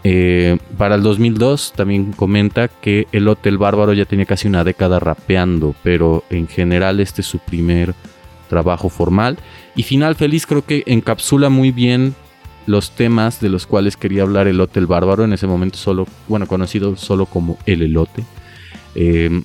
Eh, 0.08 0.58
para 0.78 0.94
el 0.94 1.02
2002 1.02 1.72
también 1.74 2.12
comenta 2.12 2.68
que 2.68 3.08
el 3.10 3.26
Hotel 3.26 3.58
Bárbaro 3.58 3.92
ya 3.92 4.04
tenía 4.04 4.24
casi 4.24 4.46
una 4.46 4.62
década 4.62 5.00
rapeando, 5.00 5.74
pero 5.82 6.22
en 6.30 6.46
general 6.46 7.00
este 7.00 7.22
es 7.22 7.26
su 7.26 7.40
primer 7.40 7.92
trabajo 8.48 8.88
formal. 8.88 9.36
Y 9.74 9.82
Final 9.82 10.14
Feliz 10.14 10.46
creo 10.46 10.64
que 10.64 10.84
encapsula 10.86 11.48
muy 11.48 11.72
bien 11.72 12.14
los 12.66 12.92
temas 12.92 13.40
de 13.40 13.48
los 13.48 13.66
cuales 13.66 13.96
quería 13.96 14.22
hablar 14.22 14.46
el 14.46 14.60
Hotel 14.60 14.86
Bárbaro, 14.86 15.24
en 15.24 15.32
ese 15.32 15.48
momento 15.48 15.76
solo, 15.76 16.06
bueno, 16.28 16.46
conocido 16.46 16.94
solo 16.96 17.26
como 17.26 17.58
El 17.66 17.82
Elote. 17.82 18.22
Eh, 18.94 19.42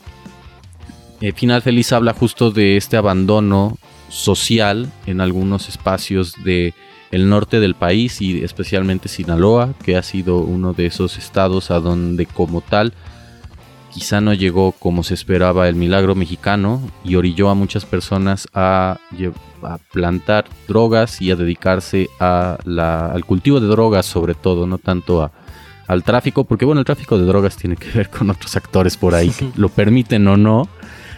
eh, 1.21 1.31
Final 1.31 1.63
Feliz 1.63 1.91
habla 1.91 2.13
justo 2.13 2.51
de 2.51 2.77
este 2.77 2.97
abandono 2.97 3.79
social 4.09 4.91
en 5.07 5.21
algunos 5.21 5.69
espacios 5.69 6.35
de 6.43 6.75
el 7.11 7.29
norte 7.29 7.59
del 7.59 7.75
país 7.75 8.21
y 8.21 8.43
especialmente 8.43 9.09
Sinaloa, 9.09 9.73
que 9.83 9.97
ha 9.97 10.03
sido 10.03 10.39
uno 10.39 10.73
de 10.73 10.87
esos 10.87 11.17
estados 11.17 11.71
a 11.71 11.79
donde 11.79 12.25
como 12.25 12.61
tal 12.61 12.93
quizá 13.93 14.21
no 14.21 14.33
llegó 14.33 14.71
como 14.71 15.03
se 15.03 15.13
esperaba 15.13 15.67
el 15.67 15.75
milagro 15.75 16.15
mexicano 16.15 16.81
y 17.03 17.15
orilló 17.15 17.49
a 17.49 17.55
muchas 17.55 17.85
personas 17.85 18.47
a, 18.53 18.97
plantar 19.91 20.45
drogas 20.67 21.21
y 21.21 21.29
a 21.29 21.35
dedicarse 21.35 22.09
al 22.19 23.25
cultivo 23.25 23.59
de 23.59 23.67
drogas 23.67 24.05
sobre 24.05 24.33
todo, 24.33 24.65
no 24.65 24.79
tanto 24.79 25.29
al 25.87 26.03
tráfico, 26.03 26.45
porque 26.45 26.65
bueno, 26.65 26.79
el 26.79 26.85
tráfico 26.85 27.17
de 27.17 27.25
drogas 27.25 27.57
tiene 27.57 27.75
que 27.75 27.91
ver 27.91 28.09
con 28.09 28.29
otros 28.29 28.55
actores 28.55 28.97
por 28.97 29.13
ahí 29.13 29.29
que 29.37 29.51
lo 29.55 29.69
permiten 29.69 30.27
o 30.27 30.37
no, 30.37 30.67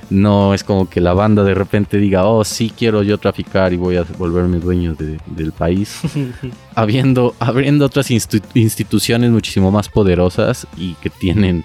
no 0.10 0.54
es 0.54 0.64
como 0.64 0.90
que 0.90 1.02
la 1.02 1.14
banda 1.14 1.44
de 1.44 1.54
repente 1.54 1.98
diga, 1.98 2.26
oh, 2.26 2.44
sí 2.44 2.72
quiero 2.76 3.04
yo 3.04 3.18
traficar 3.18 3.74
y 3.74 3.78
voy 3.78 3.98
a 3.98 4.04
volverme 4.18 4.60
dueño 4.60 4.96
del 4.96 5.52
país. 5.52 6.02
Habiendo, 6.76 7.36
abriendo 7.40 7.86
otras 7.86 8.12
instituciones 8.12 9.32
muchísimo 9.32 9.72
más 9.72 9.90
poderosas 9.90 10.68
y 10.78 10.94
que 10.96 11.10
tienen, 11.10 11.64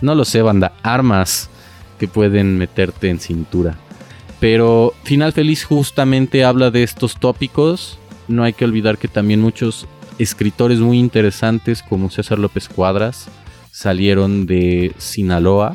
no 0.00 0.14
lo 0.14 0.24
sé, 0.24 0.42
banda, 0.42 0.72
armas 0.82 1.50
que 1.98 2.08
pueden 2.08 2.58
meterte 2.58 3.08
en 3.08 3.20
cintura. 3.20 3.78
Pero 4.40 4.92
Final 5.04 5.32
Feliz 5.32 5.64
justamente 5.64 6.44
habla 6.44 6.70
de 6.70 6.82
estos 6.82 7.18
tópicos. 7.18 7.98
No 8.28 8.44
hay 8.44 8.52
que 8.52 8.64
olvidar 8.64 8.98
que 8.98 9.08
también 9.08 9.40
muchos 9.40 9.86
escritores 10.18 10.78
muy 10.78 10.98
interesantes 10.98 11.82
como 11.82 12.10
César 12.10 12.38
López 12.38 12.68
Cuadras 12.68 13.28
salieron 13.70 14.46
de 14.46 14.94
Sinaloa 14.98 15.74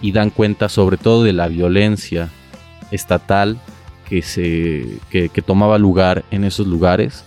y 0.00 0.12
dan 0.12 0.30
cuenta 0.30 0.68
sobre 0.68 0.96
todo 0.96 1.24
de 1.24 1.32
la 1.32 1.48
violencia 1.48 2.28
estatal 2.90 3.58
que, 4.08 4.22
se, 4.22 4.86
que, 5.10 5.42
tomaba 5.42 5.78
lugar 5.78 6.24
en 6.30 6.44
esos 6.44 6.66
lugares 6.66 7.24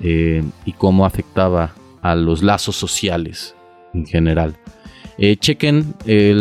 eh, 0.00 0.42
y 0.64 0.72
cómo 0.72 1.04
afectaba 1.04 1.74
a 2.02 2.14
los 2.14 2.42
lazos 2.42 2.76
sociales 2.76 3.54
en 3.92 4.06
general. 4.06 4.56
Eh, 5.16 5.36
chequen 5.36 5.94
eh, 6.06 6.34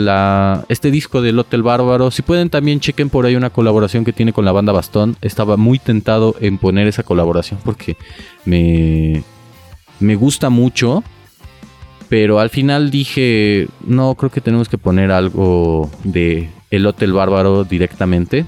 este 0.67 0.89
disco 0.89 1.21
del 1.21 1.37
Hotel 1.37 1.61
Bárbaro. 1.61 2.09
Si 2.11 2.21
pueden 2.21 2.49
también 2.49 2.79
chequen 2.79 3.09
por 3.09 3.25
ahí 3.25 3.35
una 3.35 3.51
colaboración 3.51 4.03
que 4.03 4.13
tiene 4.13 4.33
con 4.33 4.45
la 4.45 4.51
banda 4.51 4.71
Bastón. 4.71 5.15
Estaba 5.21 5.57
muy 5.57 5.79
tentado 5.79 6.35
en 6.39 6.57
poner 6.57 6.87
esa 6.87 7.03
colaboración 7.03 7.59
porque 7.63 7.97
me, 8.45 9.23
me 9.99 10.15
gusta 10.15 10.49
mucho. 10.49 11.03
Pero 12.13 12.39
al 12.39 12.51
final 12.51 12.91
dije, 12.91 13.67
no, 13.87 14.13
creo 14.13 14.29
que 14.29 14.39
tenemos 14.39 14.69
que 14.69 14.77
poner 14.77 15.11
algo 15.11 15.89
de 16.03 16.47
El 16.69 16.85
Hotel 16.85 17.11
Bárbaro 17.11 17.63
directamente. 17.63 18.45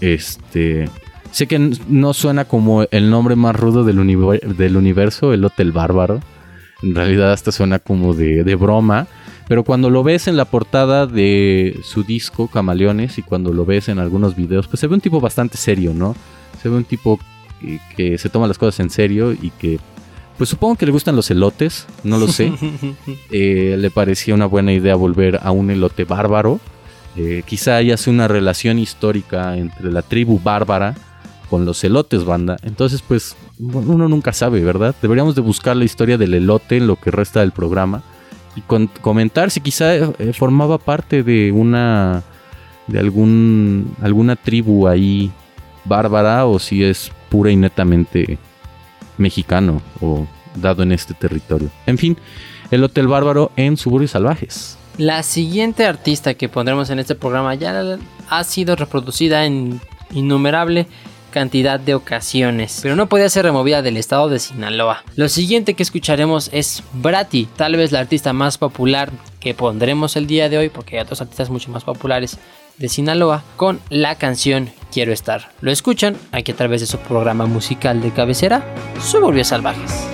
Este. 0.00 0.88
Sé 1.30 1.46
que 1.46 1.58
no 1.58 2.14
suena 2.14 2.46
como 2.46 2.86
el 2.90 3.10
nombre 3.10 3.36
más 3.36 3.54
rudo 3.54 3.84
del, 3.84 3.98
del 4.56 4.76
universo, 4.78 5.34
el 5.34 5.44
Hotel 5.44 5.72
Bárbaro. 5.72 6.22
En 6.82 6.94
realidad 6.94 7.32
hasta 7.32 7.52
suena 7.52 7.80
como 7.80 8.14
de, 8.14 8.54
broma. 8.54 9.08
Pero 9.46 9.62
cuando 9.62 9.90
lo 9.90 10.02
ves 10.02 10.26
en 10.26 10.38
la 10.38 10.46
portada 10.46 11.06
de 11.06 11.78
su 11.84 12.02
disco, 12.02 12.48
Camaleones, 12.48 13.18
y 13.18 13.22
cuando 13.22 13.52
lo 13.52 13.66
ves 13.66 13.90
en 13.90 13.98
algunos 13.98 14.34
videos, 14.36 14.68
pues 14.68 14.80
se 14.80 14.86
ve 14.86 14.94
un 14.94 15.02
tipo 15.02 15.20
bastante 15.20 15.58
serio, 15.58 15.92
¿no? 15.92 16.16
Se 16.62 16.70
ve 16.70 16.76
un 16.76 16.84
tipo 16.84 17.20
que 17.94 18.16
se 18.16 18.30
toma 18.30 18.46
las 18.46 18.56
cosas 18.56 18.80
en 18.80 18.88
serio 18.88 19.32
y 19.32 19.50
que 19.50 19.80
pues 20.36 20.50
supongo 20.50 20.76
que 20.76 20.86
le 20.86 20.92
gustan 20.92 21.16
los 21.16 21.30
elotes, 21.30 21.86
no 22.04 22.18
lo 22.18 22.28
sé. 22.28 22.52
Eh, 23.30 23.76
le 23.78 23.90
parecía 23.90 24.34
una 24.34 24.46
buena 24.46 24.72
idea 24.72 24.94
volver 24.94 25.40
a 25.42 25.50
un 25.50 25.70
elote 25.70 26.04
bárbaro. 26.04 26.60
Eh, 27.16 27.42
quizá 27.46 27.76
haya 27.76 27.96
una 28.06 28.28
relación 28.28 28.78
histórica 28.78 29.56
entre 29.56 29.90
la 29.90 30.02
tribu 30.02 30.40
bárbara 30.42 30.94
con 31.50 31.64
los 31.64 31.82
elotes, 31.84 32.24
banda. 32.24 32.56
Entonces, 32.62 33.02
pues, 33.02 33.36
uno 33.58 34.08
nunca 34.08 34.32
sabe, 34.32 34.62
¿verdad? 34.62 34.94
Deberíamos 35.00 35.34
de 35.34 35.40
buscar 35.40 35.76
la 35.76 35.84
historia 35.84 36.18
del 36.18 36.34
elote 36.34 36.76
en 36.76 36.86
lo 36.86 36.96
que 36.96 37.10
resta 37.10 37.40
del 37.40 37.52
programa 37.52 38.02
y 38.56 38.62
comentar 38.62 39.50
si 39.50 39.60
quizá 39.60 39.94
eh, 39.94 40.32
formaba 40.32 40.78
parte 40.78 41.22
de 41.22 41.52
una 41.52 42.22
de 42.86 42.98
algún 42.98 43.94
alguna 44.00 44.36
tribu 44.36 44.88
ahí 44.88 45.30
bárbara 45.84 46.46
o 46.46 46.58
si 46.58 46.82
es 46.82 47.12
pura 47.28 47.50
y 47.50 47.56
netamente 47.56 48.38
mexicano 49.18 49.82
o 50.00 50.26
dado 50.54 50.82
en 50.82 50.92
este 50.92 51.14
territorio. 51.14 51.70
En 51.86 51.98
fin, 51.98 52.16
el 52.70 52.82
Hotel 52.84 53.06
Bárbaro 53.06 53.52
en 53.56 53.76
Suburbios 53.76 54.12
Salvajes. 54.12 54.78
La 54.98 55.22
siguiente 55.22 55.84
artista 55.84 56.34
que 56.34 56.48
pondremos 56.48 56.88
en 56.90 56.98
este 56.98 57.14
programa 57.14 57.54
ya 57.54 57.98
ha 58.30 58.44
sido 58.44 58.76
reproducida 58.76 59.44
en 59.44 59.80
innumerable 60.12 60.86
cantidad 61.30 61.78
de 61.78 61.94
ocasiones, 61.94 62.78
pero 62.82 62.96
no 62.96 63.10
podía 63.10 63.28
ser 63.28 63.44
removida 63.44 63.82
del 63.82 63.98
estado 63.98 64.30
de 64.30 64.38
Sinaloa. 64.38 65.04
Lo 65.16 65.28
siguiente 65.28 65.74
que 65.74 65.82
escucharemos 65.82 66.48
es 66.50 66.82
Brati, 66.94 67.46
tal 67.56 67.76
vez 67.76 67.92
la 67.92 68.00
artista 68.00 68.32
más 68.32 68.56
popular 68.56 69.10
que 69.38 69.52
pondremos 69.52 70.16
el 70.16 70.26
día 70.26 70.48
de 70.48 70.56
hoy, 70.56 70.70
porque 70.70 70.96
hay 70.96 71.02
otros 71.02 71.20
artistas 71.20 71.50
mucho 71.50 71.70
más 71.70 71.84
populares 71.84 72.38
de 72.78 72.88
Sinaloa, 72.88 73.42
con 73.56 73.80
la 73.90 74.16
canción 74.16 74.70
Quiero 74.92 75.12
estar. 75.12 75.50
Lo 75.60 75.70
escuchan 75.70 76.16
aquí 76.32 76.52
a 76.52 76.56
través 76.56 76.80
de 76.80 76.86
su 76.86 76.98
programa 76.98 77.44
musical 77.44 78.00
de 78.00 78.12
cabecera, 78.12 78.64
Suburbios 78.98 79.48
Salvajes. 79.48 80.06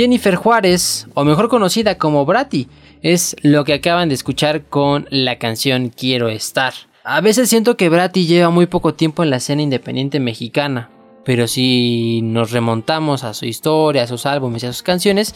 Jennifer 0.00 0.34
Juárez, 0.34 1.08
o 1.12 1.24
mejor 1.24 1.50
conocida 1.50 1.98
como 1.98 2.24
Bratty, 2.24 2.68
es 3.02 3.36
lo 3.42 3.64
que 3.66 3.74
acaban 3.74 4.08
de 4.08 4.14
escuchar 4.14 4.64
con 4.64 5.06
la 5.10 5.36
canción 5.36 5.90
Quiero 5.90 6.30
estar. 6.30 6.72
A 7.04 7.20
veces 7.20 7.50
siento 7.50 7.76
que 7.76 7.90
Bratty 7.90 8.24
lleva 8.24 8.48
muy 8.48 8.64
poco 8.64 8.94
tiempo 8.94 9.22
en 9.22 9.28
la 9.28 9.36
escena 9.36 9.60
independiente 9.60 10.18
mexicana, 10.18 10.88
pero 11.22 11.46
si 11.46 12.22
nos 12.22 12.50
remontamos 12.50 13.24
a 13.24 13.34
su 13.34 13.44
historia, 13.44 14.04
a 14.04 14.06
sus 14.06 14.24
álbumes 14.24 14.62
y 14.62 14.68
a 14.68 14.72
sus 14.72 14.82
canciones, 14.82 15.34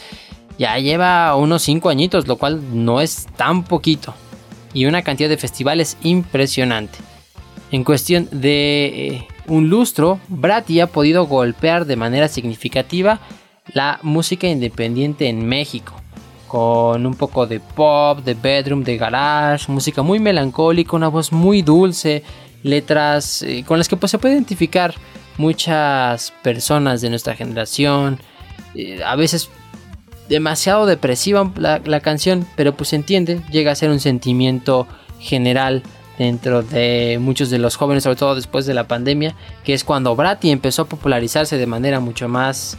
ya 0.57 0.79
lleva 0.79 1.35
unos 1.35 1.61
5 1.61 1.89
añitos, 1.89 2.27
lo 2.27 2.37
cual 2.37 2.59
no 2.73 3.01
es 3.01 3.27
tan 3.37 3.65
poquito, 3.65 4.15
y 4.73 4.87
una 4.87 5.03
cantidad 5.03 5.29
de 5.29 5.37
festivales 5.37 5.95
impresionante. 6.01 6.97
En 7.71 7.83
cuestión 7.83 8.27
de 8.31 8.85
eh, 8.85 9.27
un 9.45 9.69
lustro, 9.69 10.19
Bratty 10.27 10.79
ha 10.79 10.87
podido 10.87 11.27
golpear 11.27 11.85
de 11.85 11.97
manera 11.97 12.27
significativa 12.27 13.19
la 13.73 13.99
música 14.01 14.47
independiente 14.47 15.27
en 15.27 15.45
México. 15.45 15.93
Con 16.47 17.05
un 17.05 17.15
poco 17.15 17.47
de 17.47 17.59
pop, 17.59 18.19
de 18.19 18.33
bedroom, 18.33 18.83
de 18.83 18.97
garage, 18.97 19.71
música 19.71 20.01
muy 20.03 20.19
melancólica, 20.19 20.95
una 20.95 21.07
voz 21.07 21.31
muy 21.31 21.61
dulce, 21.61 22.23
letras 22.63 23.41
eh, 23.41 23.63
con 23.65 23.77
las 23.77 23.89
que 23.89 23.97
pues, 23.97 24.11
se 24.11 24.19
puede 24.19 24.35
identificar 24.35 24.93
muchas 25.37 26.31
personas 26.43 27.01
de 27.01 27.09
nuestra 27.09 27.35
generación. 27.35 28.19
Eh, 28.73 29.03
a 29.03 29.15
veces 29.15 29.49
demasiado 30.29 30.85
depresiva 30.85 31.51
la, 31.55 31.99
canción, 31.99 32.47
pero 32.55 32.75
pues 32.75 32.89
se 32.89 32.95
entiende, 32.95 33.41
llega 33.51 33.71
a 33.71 33.75
ser 33.75 33.89
un 33.89 33.99
sentimiento 33.99 34.87
general 35.19 35.83
dentro 36.17 36.63
de 36.63 37.17
muchos 37.19 37.49
de 37.49 37.59
los 37.59 37.75
jóvenes, 37.75 38.03
sobre 38.03 38.15
todo 38.15 38.35
después 38.35 38.65
de 38.65 38.73
la 38.73 38.87
pandemia, 38.87 39.35
que 39.63 39.73
es 39.73 39.83
cuando 39.83 40.15
Bratty 40.15 40.49
empezó 40.49 40.83
a 40.83 40.85
popularizarse 40.85 41.57
de 41.57 41.67
manera 41.67 41.99
mucho 41.99 42.27
más 42.27 42.77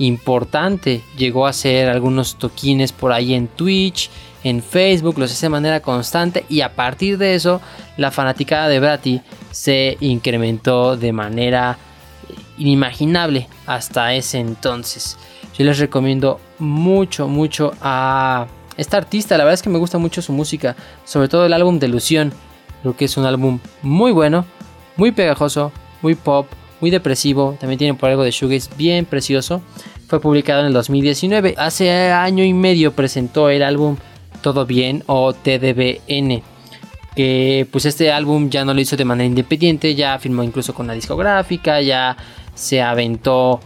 importante. 0.00 1.02
Llegó 1.16 1.46
a 1.46 1.50
hacer 1.50 1.88
algunos 1.88 2.36
toquines 2.36 2.90
por 2.90 3.12
ahí 3.12 3.34
en 3.34 3.46
Twitch, 3.46 4.10
en 4.42 4.62
Facebook, 4.62 5.18
los 5.18 5.30
hace 5.30 5.46
de 5.46 5.50
manera 5.50 5.80
constante 5.80 6.44
y 6.48 6.62
a 6.62 6.74
partir 6.74 7.18
de 7.18 7.34
eso 7.34 7.60
la 7.96 8.10
fanaticada 8.10 8.68
de 8.68 8.80
Bratty 8.80 9.20
se 9.50 9.98
incrementó 10.00 10.96
de 10.96 11.12
manera 11.12 11.78
inimaginable 12.56 13.48
hasta 13.66 14.14
ese 14.14 14.38
entonces. 14.38 15.18
Yo 15.56 15.64
les 15.64 15.78
recomiendo 15.78 16.40
mucho, 16.58 17.28
mucho 17.28 17.72
a 17.82 18.46
esta 18.76 18.96
artista. 18.96 19.36
La 19.36 19.44
verdad 19.44 19.54
es 19.54 19.62
que 19.62 19.70
me 19.70 19.78
gusta 19.78 19.98
mucho 19.98 20.22
su 20.22 20.32
música, 20.32 20.74
sobre 21.04 21.28
todo 21.28 21.44
el 21.44 21.52
álbum 21.52 21.78
de 21.78 21.86
Ilusión. 21.86 22.32
Creo 22.80 22.96
que 22.96 23.04
es 23.04 23.16
un 23.18 23.26
álbum 23.26 23.58
muy 23.82 24.12
bueno, 24.12 24.46
muy 24.96 25.12
pegajoso, 25.12 25.70
muy 26.00 26.14
pop, 26.14 26.46
muy 26.80 26.90
depresivo. 26.90 27.56
También 27.60 27.78
tiene 27.78 27.94
por 27.94 28.08
algo 28.08 28.22
de 28.22 28.30
shoegaze 28.30 28.70
bien 28.76 29.04
precioso. 29.04 29.60
Fue 30.10 30.20
publicado 30.20 30.62
en 30.62 30.66
el 30.66 30.72
2019. 30.72 31.54
Hace 31.56 32.10
año 32.10 32.42
y 32.42 32.52
medio 32.52 32.90
presentó 32.90 33.48
el 33.48 33.62
álbum 33.62 33.96
Todo 34.40 34.66
Bien 34.66 35.04
o 35.06 35.32
TDBN. 35.32 36.42
Que 37.14 37.64
pues 37.70 37.86
este 37.86 38.10
álbum 38.10 38.50
ya 38.50 38.64
no 38.64 38.74
lo 38.74 38.80
hizo 38.80 38.96
de 38.96 39.04
manera 39.04 39.28
independiente, 39.28 39.94
ya 39.94 40.18
firmó 40.18 40.42
incluso 40.42 40.74
con 40.74 40.88
la 40.88 40.94
discográfica, 40.94 41.80
ya 41.80 42.16
se 42.56 42.82
aventó 42.82 43.60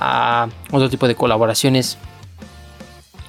a 0.00 0.48
otro 0.72 0.90
tipo 0.90 1.06
de 1.06 1.14
colaboraciones 1.14 1.96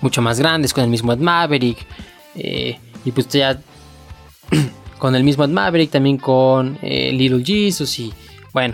mucho 0.01 0.23
más 0.23 0.39
grandes 0.39 0.73
con 0.73 0.86
el 0.86 0.89
mismo 0.89 1.13
Ed 1.13 1.19
Maverick. 1.19 1.86
Eh, 2.34 2.80
y 3.06 3.12
pues 3.12 3.28
ya 3.28 3.62
con 4.97 5.15
el 5.15 5.23
mismo 5.23 5.43
Ed 5.43 5.51
Maverick, 5.51 5.91
también 5.91 6.17
con 6.17 6.80
eh, 6.82 7.12
Little 7.13 7.43
Jesus. 7.45 7.99
Y 7.99 8.12
bueno, 8.54 8.73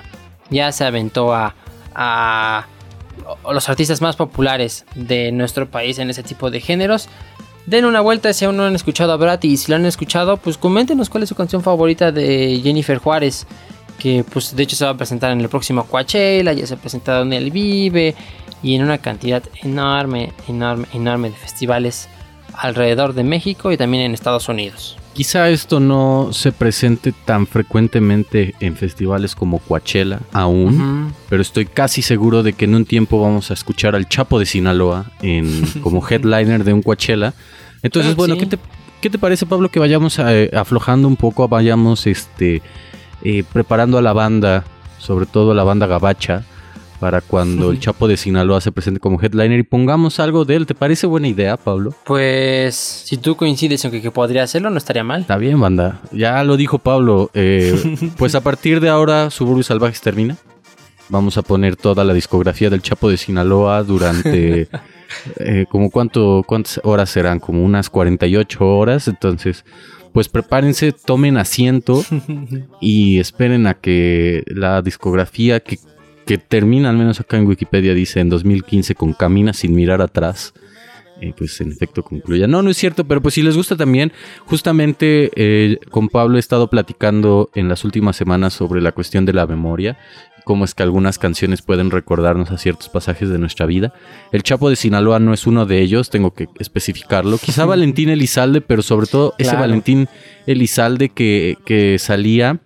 ya 0.49 0.71
se 0.71 0.85
aventó 0.85 1.33
a, 1.33 1.53
a, 1.93 2.67
los 3.51 3.69
artistas 3.69 4.01
más 4.01 4.15
populares 4.15 4.85
de 4.95 5.31
nuestro 5.31 5.69
país 5.69 5.99
en 5.99 6.09
ese 6.09 6.23
tipo 6.23 6.51
de 6.51 6.59
géneros. 6.59 7.09
Den 7.65 7.85
una 7.85 8.01
vuelta 8.01 8.33
si 8.33 8.45
aún 8.45 8.57
no 8.57 8.63
han 8.63 8.75
escuchado 8.75 9.13
a 9.13 9.17
Brat 9.17 9.45
y 9.45 9.57
si 9.57 9.71
lo 9.71 9.75
han 9.75 9.85
escuchado, 9.85 10.37
pues 10.37 10.57
coméntenos 10.57 11.09
cuál 11.09 11.23
es 11.23 11.29
su 11.29 11.35
canción 11.35 11.61
favorita 11.61 12.11
de 12.11 12.59
Jennifer 12.63 12.97
Juárez 12.97 13.45
que 14.01 14.25
pues 14.27 14.55
de 14.55 14.63
hecho 14.63 14.75
se 14.75 14.83
va 14.83 14.91
a 14.91 14.97
presentar 14.97 15.31
en 15.31 15.41
el 15.41 15.49
próximo 15.49 15.83
Coachella, 15.83 16.53
ya 16.53 16.65
se 16.65 16.73
ha 16.73 16.77
presentado 16.77 17.21
en 17.21 17.33
el 17.33 17.51
Vive 17.51 18.15
y 18.63 18.73
en 18.73 18.81
una 18.81 18.97
cantidad 18.97 19.43
enorme, 19.61 20.33
enorme, 20.47 20.87
enorme 20.93 21.29
de 21.29 21.35
festivales 21.35 22.09
alrededor 22.53 23.13
de 23.13 23.23
México 23.23 23.71
y 23.71 23.77
también 23.77 24.03
en 24.03 24.13
Estados 24.15 24.49
Unidos. 24.49 24.97
Quizá 25.13 25.49
esto 25.49 25.81
no 25.81 26.29
se 26.31 26.53
presente 26.53 27.11
tan 27.11 27.45
frecuentemente 27.45 28.55
en 28.61 28.77
festivales 28.77 29.35
como 29.35 29.59
Coachella 29.59 30.19
aún, 30.31 31.13
pero 31.29 31.41
estoy 31.41 31.65
casi 31.65 32.01
seguro 32.01 32.43
de 32.43 32.53
que 32.53 32.63
en 32.63 32.75
un 32.75 32.85
tiempo 32.85 33.21
vamos 33.21 33.51
a 33.51 33.53
escuchar 33.53 33.93
al 33.93 34.07
Chapo 34.07 34.39
de 34.39 34.45
Sinaloa 34.45 35.11
en, 35.21 35.63
como 35.83 36.01
headliner 36.07 36.63
de 36.63 36.71
un 36.71 36.81
Coachella. 36.81 37.33
Entonces, 37.83 38.15
bueno, 38.15 38.37
¿qué, 38.37 38.45
te, 38.45 38.57
¿qué, 39.01 39.09
te, 39.09 39.19
parece, 39.19 39.45
Pablo, 39.45 39.69
que 39.69 39.79
vayamos 39.79 40.17
eh, 40.19 40.49
aflojando 40.53 41.09
un 41.09 41.17
poco, 41.17 41.45
vayamos 41.47 42.07
este 42.07 42.61
eh, 43.23 43.43
preparando 43.51 43.97
a 43.97 44.01
la 44.01 44.13
banda, 44.13 44.63
sobre 44.97 45.25
todo 45.25 45.53
la 45.53 45.63
banda 45.63 45.87
gabacha, 45.87 46.45
para 47.01 47.19
cuando 47.19 47.71
el 47.71 47.79
Chapo 47.81 48.07
de 48.07 48.15
Sinaloa 48.15 48.61
se 48.61 48.71
presente 48.71 48.99
como 48.99 49.19
headliner 49.19 49.59
y 49.59 49.63
pongamos 49.63 50.19
algo 50.19 50.45
de 50.45 50.55
él. 50.55 50.67
¿Te 50.67 50.75
parece 50.75 51.07
buena 51.07 51.27
idea, 51.27 51.57
Pablo? 51.57 51.95
Pues 52.05 52.75
si 52.75 53.17
tú 53.17 53.35
coincides 53.35 53.83
en 53.83 53.91
que, 53.91 54.11
podría 54.11 54.43
hacerlo, 54.43 54.69
no 54.69 54.77
estaría 54.77 55.03
mal. 55.03 55.21
Está 55.21 55.37
bien, 55.37 55.59
banda. 55.59 55.99
Ya 56.11 56.43
lo 56.43 56.57
dijo 56.57 56.77
Pablo. 56.77 57.31
Eh, 57.33 57.97
pues 58.17 58.35
a 58.35 58.41
partir 58.41 58.79
de 58.79 58.89
ahora, 58.89 59.31
Suburbios 59.31 59.65
Salvajes 59.65 59.99
termina. 59.99 60.37
Vamos 61.09 61.37
a 61.37 61.41
poner 61.41 61.75
toda 61.75 62.03
la 62.03 62.13
discografía 62.13 62.69
del 62.69 62.83
Chapo 62.83 63.09
de 63.09 63.17
Sinaloa 63.17 63.83
durante... 63.83 64.69
Eh, 65.35 65.65
como 65.69 65.91
cuánto, 65.91 66.41
cuántas 66.47 66.79
horas 66.85 67.09
serán, 67.09 67.41
como 67.41 67.65
unas 67.65 67.89
48 67.89 68.65
horas. 68.65 69.09
Entonces, 69.09 69.65
pues 70.13 70.29
prepárense, 70.29 70.93
tomen 70.93 71.35
asiento 71.35 72.01
y 72.79 73.19
esperen 73.19 73.67
a 73.67 73.73
que 73.73 74.43
la 74.47 74.81
discografía 74.81 75.59
que, 75.59 75.79
termina, 76.25 76.89
al 76.89 76.97
menos 76.97 77.19
acá 77.19 77.37
en 77.37 77.47
Wikipedia, 77.47 77.93
dice 77.93 78.19
en 78.19 78.29
2015 78.29 78.95
con 78.95 79.13
Camina 79.13 79.53
sin 79.53 79.75
mirar 79.75 80.01
atrás. 80.01 80.53
Eh, 81.19 81.33
pues 81.37 81.61
en 81.61 81.71
efecto 81.71 82.01
concluya. 82.01 82.47
No, 82.47 82.63
no 82.63 82.71
es 82.71 82.77
cierto, 82.77 83.05
pero 83.05 83.21
pues 83.21 83.35
si 83.35 83.43
les 83.43 83.55
gusta 83.55 83.77
también, 83.77 84.11
justamente 84.45 85.29
eh, 85.35 85.77
con 85.91 86.09
Pablo 86.09 86.37
he 86.37 86.39
estado 86.39 86.67
platicando 86.67 87.51
en 87.53 87.69
las 87.69 87.85
últimas 87.85 88.15
semanas 88.15 88.53
sobre 88.53 88.81
la 88.81 88.91
cuestión 88.91 89.23
de 89.25 89.33
la 89.33 89.45
memoria 89.45 89.99
cómo 90.43 90.65
es 90.65 90.73
que 90.73 90.83
algunas 90.83 91.17
canciones 91.17 91.61
pueden 91.61 91.91
recordarnos 91.91 92.51
a 92.51 92.57
ciertos 92.57 92.89
pasajes 92.89 93.29
de 93.29 93.37
nuestra 93.37 93.65
vida. 93.65 93.93
El 94.31 94.43
Chapo 94.43 94.69
de 94.69 94.75
Sinaloa 94.75 95.19
no 95.19 95.33
es 95.33 95.47
uno 95.47 95.65
de 95.65 95.79
ellos, 95.81 96.09
tengo 96.09 96.33
que 96.33 96.47
especificarlo. 96.59 97.37
Quizá 97.37 97.65
Valentín 97.67 98.09
Elizalde, 98.09 98.61
pero 98.61 98.81
sobre 98.81 99.07
todo 99.07 99.33
ese 99.37 99.55
Valentín 99.55 100.07
Elizalde 100.45 101.09
que, 101.09 101.57
que, 101.65 101.97
salía 101.99 102.59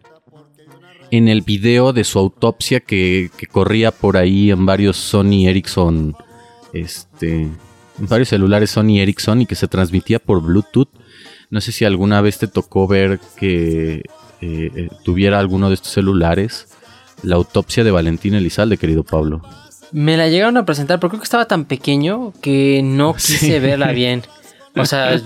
en 1.12 1.28
el 1.28 1.42
video 1.42 1.94
de 1.94 2.04
su 2.04 2.20
autopsia 2.20 2.80
que, 2.80 3.30
que, 3.38 3.48
corría 3.48 3.92
por 3.92 4.18
ahí 4.18 4.52
en 4.52 4.66
varios 4.66 4.98
Sony 4.98 5.48
Ericsson, 5.48 6.16
este, 6.74 7.42
en 7.42 8.08
varios 8.08 8.30
celulares 8.30 8.72
Sony 8.72 9.00
Ericsson 9.00 9.42
y 9.42 9.46
que 9.46 9.56
se 9.56 9.68
transmitía 9.68 10.20
por 10.20 10.42
Bluetooth. 10.42 10.90
No 11.50 11.62
sé 11.62 11.72
si 11.72 11.86
alguna 11.86 12.22
vez 12.22 12.38
te 12.38 12.48
tocó 12.48 12.88
ver 12.88 13.20
que 13.38 14.04
eh, 14.42 14.72
eh, 14.76 14.90
tuviera 15.04 15.40
alguno 15.40 15.70
de 15.70 15.76
estos 15.76 15.92
celulares 15.92 16.68
la 17.24 17.36
autopsia 17.36 17.84
de 17.84 17.92
Valentín 17.92 18.36
Elizalde, 18.36 18.78
querido 18.78 19.04
Pablo. 19.04 19.42
Me 19.92 20.18
la 20.18 20.28
llegaron 20.28 20.58
a 20.58 20.66
presentar, 20.66 21.00
pero 21.00 21.10
creo 21.10 21.22
que 21.22 21.26
estaba 21.26 21.48
tan 21.48 21.66
pequeño 21.66 22.34
que 22.42 22.82
no 22.84 23.14
quise 23.16 23.60
verla 23.60 23.92
bien. 23.92 24.24
O 24.76 24.86
sea, 24.86 25.22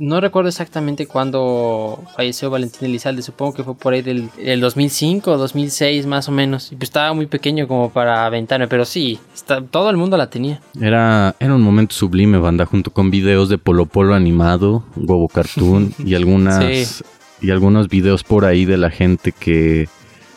no 0.00 0.20
recuerdo 0.20 0.48
exactamente 0.48 1.06
cuándo 1.06 2.02
falleció 2.16 2.50
Valentín 2.50 2.88
Elizalde. 2.88 3.22
Supongo 3.22 3.54
que 3.54 3.64
fue 3.64 3.76
por 3.76 3.92
ahí 3.92 4.02
del, 4.02 4.30
2005 4.60 5.30
o 5.30 5.36
2006 5.36 6.06
más 6.06 6.28
o 6.28 6.32
menos. 6.32 6.72
Y 6.72 6.76
pues 6.76 6.88
estaba 6.88 7.12
muy 7.12 7.26
pequeño 7.26 7.68
como 7.68 7.90
para 7.90 8.26
aventarme, 8.26 8.66
pero 8.66 8.84
sí, 8.84 9.20
todo 9.70 9.90
el 9.90 9.96
mundo 9.96 10.16
la 10.16 10.30
tenía. 10.30 10.60
Era, 10.80 11.36
era 11.38 11.54
un 11.54 11.62
momento 11.62 11.94
sublime, 11.94 12.38
banda, 12.38 12.64
junto 12.64 12.90
con 12.90 13.10
videos 13.10 13.48
de 13.50 13.58
Polo 13.58 13.86
Polo 13.86 14.14
animado, 14.14 14.84
Gobo 14.96 15.28
Cartoon 15.28 15.94
y 16.04 16.14
algunas... 16.14 17.04
Y 17.42 17.50
algunos 17.50 17.88
videos 17.88 18.22
por 18.22 18.44
ahí 18.44 18.66
de 18.66 18.76
la 18.76 18.90
gente 18.90 19.32
que 19.32 19.88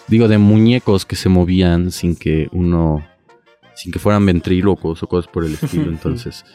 digo, 0.07 0.29
de 0.29 0.37
muñecos 0.37 1.05
que 1.05 1.17
se 1.17 1.27
movían 1.27 1.91
sin 1.91 2.15
que 2.15 2.47
uno, 2.51 3.05
sin 3.75 3.91
que 3.91 3.99
fueran 3.99 4.25
ventrílocos 4.25 5.03
o 5.03 5.07
cosas 5.07 5.29
por 5.29 5.43
el 5.43 5.55
estilo. 5.55 5.83
Entonces, 5.89 6.45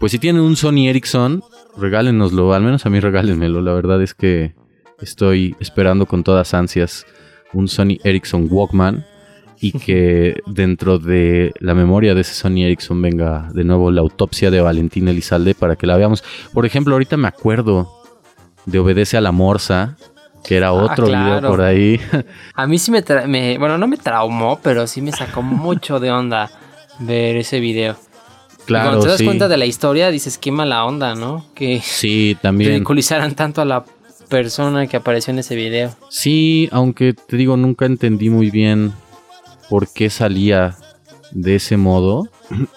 pues 0.00 0.10
si 0.10 0.18
tienen 0.18 0.42
un 0.42 0.56
Sony 0.56 0.88
Ericsson, 0.88 1.42
regálenoslo, 1.76 2.52
al 2.52 2.62
menos 2.62 2.86
a 2.86 2.90
mí 2.90 3.00
regálenmelo. 3.00 3.60
La 3.62 3.72
verdad 3.72 4.02
es 4.02 4.14
que 4.14 4.54
estoy 5.00 5.56
esperando 5.60 6.06
con 6.06 6.24
todas 6.24 6.54
ansias 6.54 7.06
un 7.52 7.68
Sony 7.68 7.98
Ericsson 8.04 8.48
Walkman 8.50 9.04
y 9.60 9.72
que 9.72 10.42
dentro 10.46 10.98
de 10.98 11.52
la 11.60 11.74
memoria 11.74 12.14
de 12.14 12.22
ese 12.22 12.34
Sony 12.34 12.64
Ericsson 12.64 13.00
venga 13.00 13.48
de 13.52 13.64
nuevo 13.64 13.90
la 13.90 14.00
autopsia 14.00 14.50
de 14.50 14.60
Valentín 14.60 15.08
Elizalde 15.08 15.54
para 15.54 15.76
que 15.76 15.86
la 15.86 15.96
veamos. 15.96 16.24
Por 16.52 16.66
ejemplo, 16.66 16.94
ahorita 16.94 17.16
me 17.16 17.28
acuerdo 17.28 18.02
de 18.66 18.78
Obedece 18.78 19.16
a 19.16 19.20
la 19.20 19.32
Morsa, 19.32 19.96
que 20.44 20.56
era 20.56 20.68
ah, 20.68 20.72
otro 20.72 21.06
video 21.06 21.40
por 21.42 21.60
ahí. 21.62 22.00
A 22.54 22.66
mí 22.66 22.78
sí 22.78 22.90
me, 22.90 23.58
bueno, 23.58 23.78
no 23.78 23.86
me 23.86 23.96
traumó, 23.96 24.58
pero 24.62 24.86
sí 24.86 25.00
me 25.00 25.12
sacó 25.12 25.42
mucho 25.42 26.00
de 26.00 26.10
onda 26.10 26.50
ver 27.00 27.36
ese 27.36 27.60
video. 27.60 27.96
Claro, 28.66 28.90
cuando 28.90 29.04
te 29.04 29.10
das 29.10 29.22
cuenta 29.22 29.48
de 29.48 29.56
la 29.56 29.66
historia, 29.66 30.10
dices 30.10 30.38
qué 30.38 30.52
mala 30.52 30.84
onda, 30.84 31.14
¿no? 31.14 31.44
Que 31.54 31.80
sí, 31.82 32.36
también 32.40 32.72
ridiculizaran 32.72 33.34
tanto 33.34 33.60
a 33.60 33.64
la 33.64 33.84
persona 34.28 34.86
que 34.86 34.96
apareció 34.96 35.32
en 35.32 35.40
ese 35.40 35.56
video. 35.56 35.94
Sí, 36.08 36.68
aunque 36.72 37.12
te 37.12 37.36
digo, 37.36 37.56
nunca 37.56 37.86
entendí 37.86 38.30
muy 38.30 38.50
bien 38.50 38.92
por 39.68 39.92
qué 39.92 40.10
salía 40.10 40.76
de 41.32 41.56
ese 41.56 41.76
modo 41.76 42.28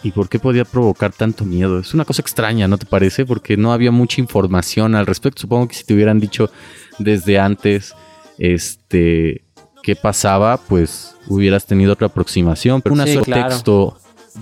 y 0.01 0.11
por 0.11 0.29
qué 0.29 0.39
podía 0.39 0.65
provocar 0.65 1.11
tanto 1.11 1.45
miedo. 1.45 1.79
Es 1.79 1.93
una 1.93 2.05
cosa 2.05 2.21
extraña, 2.21 2.67
¿no 2.67 2.77
te 2.77 2.85
parece? 2.85 3.25
Porque 3.25 3.57
no 3.57 3.73
había 3.73 3.91
mucha 3.91 4.21
información 4.21 4.95
al 4.95 5.05
respecto. 5.05 5.41
Supongo 5.41 5.67
que 5.67 5.75
si 5.75 5.83
te 5.83 5.93
hubieran 5.93 6.19
dicho 6.19 6.49
desde 6.97 7.39
antes 7.39 7.93
este 8.37 9.43
qué 9.83 9.95
pasaba, 9.95 10.57
pues 10.57 11.15
hubieras 11.27 11.65
tenido 11.65 11.93
otra 11.93 12.07
aproximación. 12.07 12.81
Pero 12.81 12.95
un 12.95 13.03
texto 13.03 13.97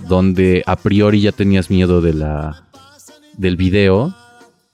donde 0.08 0.62
a 0.66 0.76
priori 0.76 1.20
ya 1.20 1.32
tenías 1.32 1.70
miedo 1.70 2.00
de 2.00 2.14
la 2.14 2.66
del 3.36 3.56
video 3.56 4.14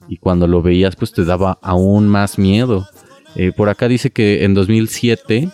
y 0.07 0.17
cuando 0.17 0.47
lo 0.47 0.61
veías 0.61 0.95
pues 0.95 1.11
te 1.11 1.25
daba 1.25 1.57
aún 1.61 2.07
más 2.07 2.37
miedo. 2.37 2.87
Eh, 3.35 3.51
por 3.51 3.69
acá 3.69 3.87
dice 3.87 4.11
que 4.11 4.43
en 4.43 4.53
2007 4.53 5.49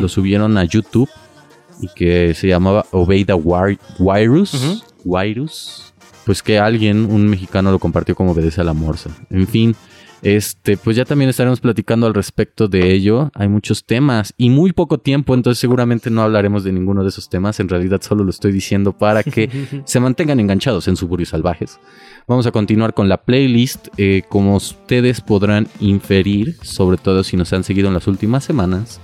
lo 0.00 0.08
subieron 0.08 0.56
a 0.58 0.64
YouTube 0.64 1.08
y 1.80 1.88
que 1.88 2.34
se 2.34 2.48
llamaba 2.48 2.86
Obey 2.90 3.24
the 3.24 3.34
Virus. 3.98 4.82
Virus. 5.04 5.92
Pues 6.24 6.42
que 6.42 6.58
alguien, 6.58 7.04
un 7.10 7.28
mexicano, 7.28 7.70
lo 7.70 7.78
compartió 7.78 8.14
como 8.14 8.32
obedece 8.32 8.60
a 8.60 8.64
la 8.64 8.72
morsa. 8.72 9.10
En 9.30 9.46
fin, 9.46 9.76
Este, 10.24 10.78
pues 10.78 10.96
ya 10.96 11.04
también 11.04 11.28
estaremos 11.28 11.60
platicando 11.60 12.06
al 12.06 12.14
respecto 12.14 12.66
de 12.66 12.92
ello. 12.92 13.30
Hay 13.34 13.46
muchos 13.46 13.84
temas 13.84 14.32
y 14.38 14.48
muy 14.48 14.72
poco 14.72 14.96
tiempo, 14.96 15.34
entonces 15.34 15.60
seguramente 15.60 16.08
no 16.08 16.22
hablaremos 16.22 16.64
de 16.64 16.72
ninguno 16.72 17.02
de 17.02 17.10
esos 17.10 17.28
temas. 17.28 17.60
En 17.60 17.68
realidad 17.68 18.00
solo 18.00 18.24
lo 18.24 18.30
estoy 18.30 18.50
diciendo 18.50 18.94
para 18.94 19.22
que 19.22 19.50
se 19.84 20.00
mantengan 20.00 20.40
enganchados 20.40 20.88
en 20.88 20.96
Suburbios 20.96 21.28
Salvajes. 21.28 21.78
Vamos 22.26 22.46
a 22.46 22.52
continuar 22.52 22.94
con 22.94 23.10
la 23.10 23.18
playlist. 23.18 23.88
Eh, 23.98 24.22
como 24.26 24.56
ustedes 24.56 25.20
podrán 25.20 25.68
inferir, 25.78 26.56
sobre 26.62 26.96
todo 26.96 27.22
si 27.22 27.36
nos 27.36 27.52
han 27.52 27.62
seguido 27.62 27.88
en 27.88 27.94
las 27.94 28.06
últimas 28.06 28.44
semanas, 28.44 29.02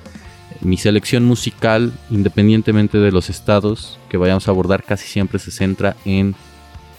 mi 0.62 0.78
selección 0.78 1.26
musical, 1.26 1.92
independientemente 2.08 2.96
de 2.96 3.12
los 3.12 3.28
estados 3.28 3.98
que 4.08 4.16
vayamos 4.16 4.48
a 4.48 4.52
abordar, 4.52 4.84
casi 4.84 5.06
siempre 5.06 5.38
se 5.38 5.50
centra 5.50 5.96
en 6.06 6.34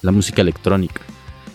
la 0.03 0.11
música 0.11 0.43
electrónica. 0.43 1.01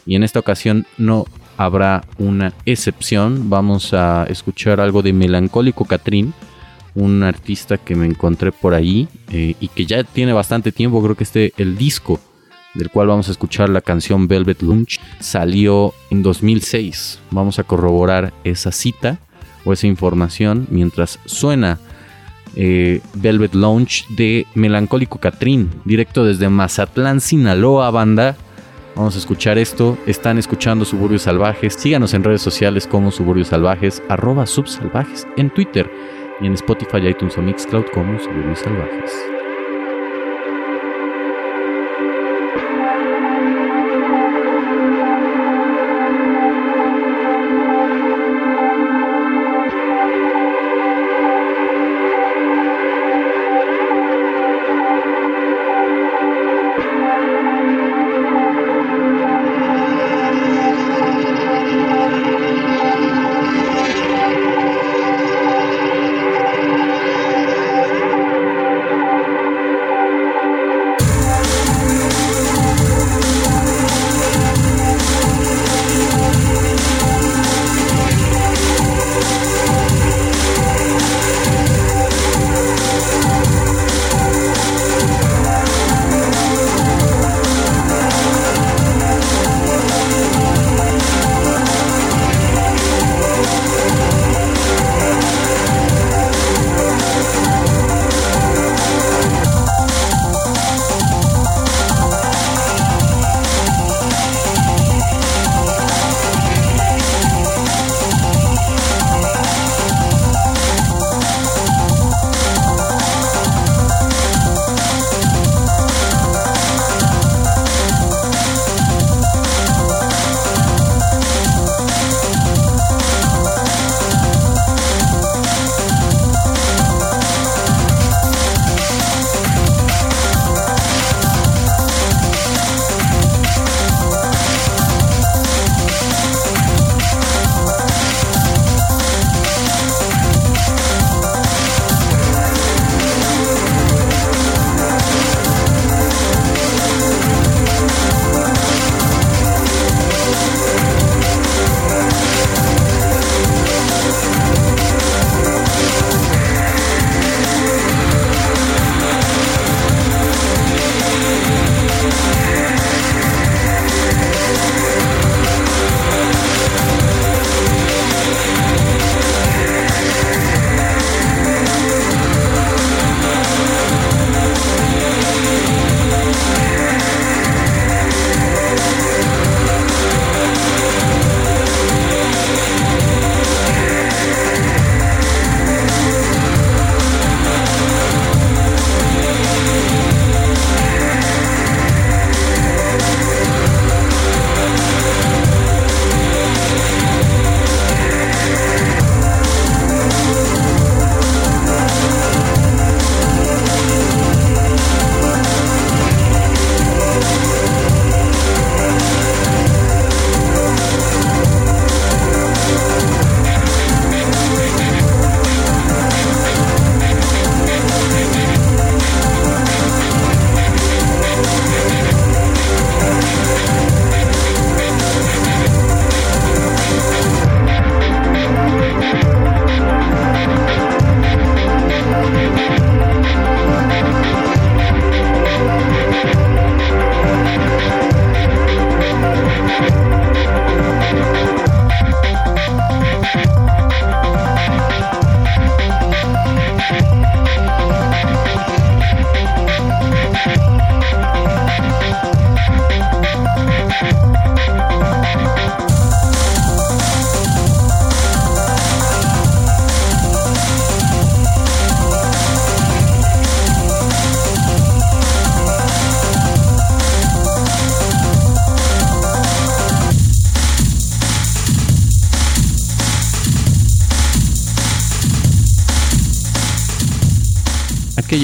Y 0.04 0.16
en 0.16 0.24
esta 0.24 0.40
ocasión 0.40 0.86
no 0.98 1.26
habrá 1.56 2.04
una 2.18 2.52
excepción. 2.64 3.48
Vamos 3.50 3.94
a 3.94 4.24
escuchar 4.28 4.80
algo 4.80 5.02
de 5.02 5.12
Melancólico 5.12 5.84
Catrín, 5.84 6.34
un 6.94 7.22
artista 7.22 7.78
que 7.78 7.94
me 7.94 8.06
encontré 8.06 8.52
por 8.52 8.74
ahí 8.74 9.08
eh, 9.30 9.54
y 9.60 9.68
que 9.68 9.86
ya 9.86 10.04
tiene 10.04 10.32
bastante 10.32 10.72
tiempo. 10.72 11.02
Creo 11.02 11.14
que 11.14 11.24
este, 11.24 11.52
el 11.56 11.76
disco 11.76 12.20
del 12.76 12.90
cual 12.90 13.08
vamos 13.08 13.28
a 13.28 13.32
escuchar 13.32 13.68
la 13.70 13.80
canción 13.80 14.28
Velvet 14.28 14.62
Lunch, 14.62 15.00
salió 15.18 15.94
en 16.10 16.22
2006. 16.22 17.20
Vamos 17.30 17.58
a 17.58 17.64
corroborar 17.64 18.32
esa 18.44 18.70
cita 18.70 19.18
o 19.64 19.72
esa 19.72 19.86
información 19.86 20.66
mientras 20.70 21.18
suena 21.24 21.78
eh, 22.54 23.00
Velvet 23.14 23.54
Launch 23.54 24.06
de 24.08 24.46
Melancólico 24.54 25.18
Catrín, 25.18 25.70
directo 25.84 26.24
desde 26.24 26.48
Mazatlán, 26.48 27.20
Sinaloa, 27.20 27.90
banda. 27.90 28.36
Vamos 28.96 29.14
a 29.14 29.18
escuchar 29.18 29.58
esto. 29.58 29.98
Están 30.06 30.38
escuchando 30.38 30.86
Suburbios 30.86 31.22
Salvajes. 31.22 31.74
Síganos 31.74 32.14
en 32.14 32.24
redes 32.24 32.40
sociales 32.40 32.86
como 32.86 33.10
Suburbios 33.10 33.48
Salvajes, 33.48 34.02
arroba 34.08 34.46
subsalvajes 34.46 35.28
en 35.36 35.50
Twitter 35.50 35.90
y 36.40 36.46
en 36.46 36.54
Spotify, 36.54 37.06
iTunes 37.06 37.36
o 37.36 37.42
Mixcloud 37.42 37.84
como 37.92 38.18
Suburbios 38.18 38.60
Salvajes. 38.60 39.35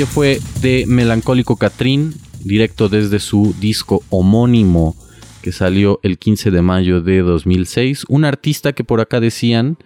Fue 0.06 0.40
de 0.60 0.84
Melancólico 0.86 1.56
Catrín, 1.56 2.14
directo 2.44 2.88
desde 2.88 3.18
su 3.18 3.54
disco 3.60 4.02
homónimo 4.10 4.96
que 5.42 5.52
salió 5.52 6.00
el 6.02 6.18
15 6.18 6.50
de 6.50 6.62
mayo 6.62 7.00
de 7.00 7.20
2006. 7.20 8.04
Un 8.08 8.24
artista 8.24 8.72
que 8.72 8.84
por 8.84 9.00
acá 9.00 9.20
decían 9.20 9.76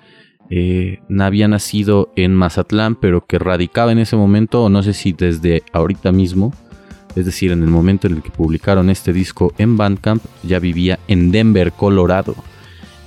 eh, 0.51 1.01
había 1.19 1.49
nacido 1.49 2.13
en 2.15 2.35
Mazatlán, 2.35 2.95
pero 2.95 3.27
que 3.27 3.39
radicaba 3.39 3.93
en 3.93 3.99
ese 3.99 4.17
momento, 4.17 4.69
no 4.69 4.83
sé 4.83 4.93
si 4.93 5.13
desde 5.13 5.63
ahorita 5.73 6.13
mismo, 6.13 6.53
es 7.17 7.25
decir, 7.25 7.51
en 7.51 7.63
el 7.63 7.71
momento 7.71 8.07
en 8.07 8.17
el 8.17 8.23
que 8.23 8.31
publicaron 8.31 8.91
este 8.91 9.13
disco 9.13 9.53
en 9.59 9.77
Bandcamp, 9.77 10.23
ya 10.43 10.59
vivía 10.59 10.99
en 11.09 11.33
Denver, 11.33 11.73
Colorado. 11.73 12.37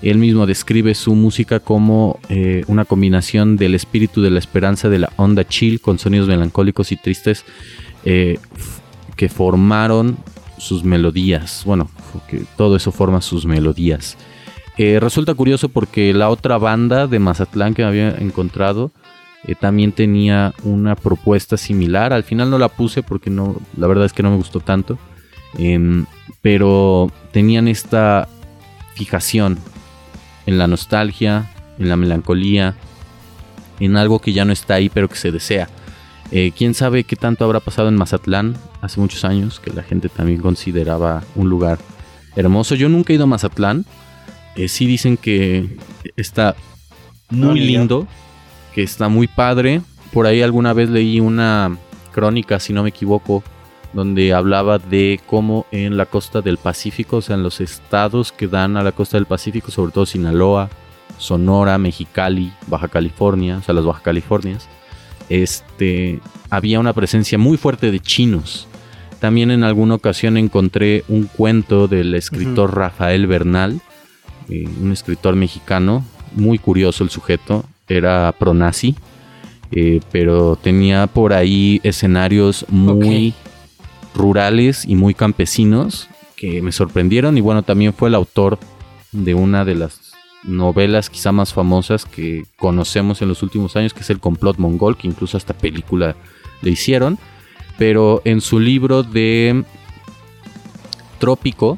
Él 0.01 0.17
mismo 0.17 0.45
describe 0.45 0.95
su 0.95 1.13
música 1.13 1.59
como 1.59 2.19
eh, 2.29 2.63
una 2.67 2.85
combinación 2.85 3.57
del 3.57 3.75
espíritu 3.75 4.21
de 4.21 4.31
la 4.31 4.39
esperanza 4.39 4.87
de 4.87 4.99
la 4.99 5.11
onda 5.17 5.45
chill 5.45 5.81
con 5.81 5.99
sonidos 5.99 6.27
melancólicos 6.27 6.91
y 6.91 6.95
tristes 6.95 7.43
eh, 8.05 8.39
que 9.17 9.27
formaron 9.27 10.17
sus 10.57 10.83
melodías. 10.83 11.63
Bueno, 11.65 11.89
que 12.29 12.43
todo 12.55 12.77
eso 12.77 12.91
forma 12.91 13.21
sus 13.21 13.45
melodías. 13.45 14.17
Eh, 14.77 14.99
resulta 15.01 15.33
curioso 15.33 15.67
porque 15.67 16.13
la 16.13 16.29
otra 16.29 16.57
banda 16.57 17.07
de 17.07 17.19
Mazatlán 17.19 17.73
que 17.73 17.83
había 17.83 18.09
encontrado 18.17 18.91
también 19.59 19.91
tenía 19.93 20.53
una 20.63 20.95
propuesta 20.95 21.57
similar. 21.57 22.13
Al 22.13 22.23
final 22.23 22.49
no 22.49 22.57
la 22.57 22.69
puse 22.69 23.03
porque 23.03 23.29
no, 23.29 23.55
la 23.77 23.87
verdad 23.87 24.05
es 24.05 24.13
que 24.13 24.23
no 24.23 24.31
me 24.31 24.37
gustó 24.37 24.59
tanto. 24.59 24.97
Em, 25.57 26.05
pero 26.41 27.11
tenían 27.31 27.67
esta 27.67 28.27
fijación 28.95 29.57
en 30.49 30.57
la 30.57 30.67
nostalgia, 30.67 31.51
en 31.77 31.89
la 31.89 31.95
melancolía, 31.95 32.75
en 33.79 33.97
algo 33.97 34.17
que 34.17 34.33
ya 34.33 34.45
no 34.45 34.51
está 34.51 34.73
ahí 34.73 34.89
pero 34.89 35.07
que 35.07 35.15
se 35.15 35.31
desea. 35.31 35.69
Eh, 36.31 36.51
quién 36.57 36.73
sabe 36.73 37.03
qué 37.03 37.15
tanto 37.15 37.45
habrá 37.45 37.59
pasado 37.59 37.87
en 37.87 37.95
Mazatlán 37.95 38.57
hace 38.81 38.99
muchos 38.99 39.23
años, 39.25 39.59
que 39.59 39.71
la 39.71 39.83
gente 39.83 40.09
también 40.09 40.41
consideraba 40.41 41.23
un 41.35 41.49
lugar 41.49 41.77
hermoso. 42.35 42.73
Yo 42.73 42.89
nunca 42.89 43.13
he 43.13 43.15
ido 43.15 43.25
a 43.25 43.27
Mazatlán. 43.27 43.85
Eh, 44.55 44.69
sí 44.69 44.87
dicen 44.87 45.17
que 45.17 45.77
está 46.17 46.55
muy 47.29 47.59
lindo, 47.59 48.07
que 48.73 48.81
está 48.81 49.07
muy 49.07 49.27
padre. 49.27 49.81
Por 50.11 50.25
ahí 50.25 50.41
alguna 50.41 50.73
vez 50.73 50.89
leí 50.89 51.19
una 51.19 51.77
crónica, 52.11 52.59
si 52.59 52.73
no 52.73 52.81
me 52.81 52.89
equivoco, 52.89 53.43
donde 53.93 54.33
hablaba 54.33 54.77
de 54.77 55.19
cómo 55.25 55.65
en 55.71 55.97
la 55.97 56.05
costa 56.05 56.41
del 56.41 56.57
Pacífico, 56.57 57.17
o 57.17 57.21
sea, 57.21 57.35
en 57.35 57.43
los 57.43 57.59
estados 57.61 58.31
que 58.31 58.47
dan 58.47 58.77
a 58.77 58.83
la 58.83 58.91
costa 58.91 59.17
del 59.17 59.25
Pacífico, 59.25 59.71
sobre 59.71 59.91
todo 59.91 60.05
Sinaloa, 60.05 60.69
Sonora, 61.17 61.77
Mexicali, 61.77 62.51
Baja 62.67 62.87
California, 62.87 63.57
o 63.57 63.63
sea, 63.63 63.73
las 63.73 63.85
Baja 63.85 64.01
Californias, 64.01 64.67
este, 65.29 66.19
había 66.49 66.79
una 66.79 66.93
presencia 66.93 67.37
muy 67.37 67.57
fuerte 67.57 67.91
de 67.91 67.99
chinos. 67.99 68.67
También 69.19 69.51
en 69.51 69.63
alguna 69.63 69.95
ocasión 69.95 70.37
encontré 70.37 71.03
un 71.09 71.25
cuento 71.25 71.87
del 71.87 72.15
escritor 72.15 72.75
Rafael 72.75 73.27
Bernal, 73.27 73.81
eh, 74.47 74.65
un 74.81 74.91
escritor 74.91 75.35
mexicano, 75.35 76.05
muy 76.35 76.57
curioso 76.57 77.03
el 77.03 77.09
sujeto, 77.09 77.65
era 77.87 78.33
pronazi, 78.37 78.95
eh, 79.71 79.99
pero 80.11 80.55
tenía 80.55 81.07
por 81.07 81.33
ahí 81.33 81.81
escenarios 81.83 82.65
muy 82.69 83.33
rurales 84.13 84.85
y 84.85 84.95
muy 84.95 85.13
campesinos 85.13 86.09
que 86.35 86.61
me 86.61 86.71
sorprendieron 86.71 87.37
y 87.37 87.41
bueno, 87.41 87.63
también 87.63 87.93
fue 87.93 88.09
el 88.09 88.15
autor 88.15 88.57
de 89.11 89.33
una 89.33 89.65
de 89.65 89.75
las 89.75 90.09
novelas 90.43 91.09
quizá 91.09 91.31
más 91.31 91.53
famosas 91.53 92.05
que 92.05 92.45
conocemos 92.57 93.21
en 93.21 93.27
los 93.27 93.43
últimos 93.43 93.75
años, 93.75 93.93
que 93.93 94.01
es 94.01 94.09
el 94.09 94.19
complot 94.19 94.57
mongol, 94.57 94.97
que 94.97 95.07
incluso 95.07 95.37
hasta 95.37 95.53
película 95.53 96.15
le 96.61 96.71
hicieron. 96.71 97.17
Pero 97.77 98.21
en 98.25 98.41
su 98.41 98.59
libro 98.59 99.03
de 99.03 99.63
Trópico 101.19 101.77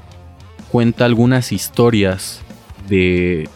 cuenta 0.72 1.06
algunas 1.06 1.52
historias 1.52 2.42
de, 2.88 3.50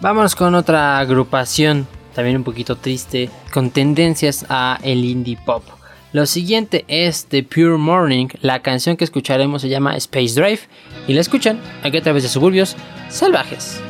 Vamos 0.00 0.34
con 0.34 0.54
otra 0.54 0.98
agrupación 0.98 1.86
también 2.16 2.38
un 2.38 2.44
poquito 2.44 2.76
triste, 2.76 3.30
con 3.52 3.70
tendencias 3.70 4.46
a 4.48 4.80
el 4.82 5.04
indie 5.04 5.38
pop. 5.44 5.62
Lo 6.12 6.24
siguiente 6.24 6.86
es 6.88 7.26
The 7.26 7.42
Pure 7.42 7.76
Morning, 7.76 8.28
la 8.40 8.62
canción 8.62 8.96
que 8.96 9.04
escucharemos 9.04 9.60
se 9.60 9.68
llama 9.68 9.96
Space 9.98 10.34
Drive 10.34 10.60
y 11.06 11.12
la 11.12 11.20
escuchan 11.20 11.60
aquí 11.82 11.98
a 11.98 12.02
través 12.02 12.22
de 12.22 12.30
suburbios 12.30 12.74
salvajes. 13.10 13.82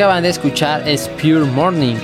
Acaban 0.00 0.22
de 0.22 0.30
escuchar 0.30 0.88
es 0.88 1.08
Pure 1.20 1.40
Morning, 1.40 1.96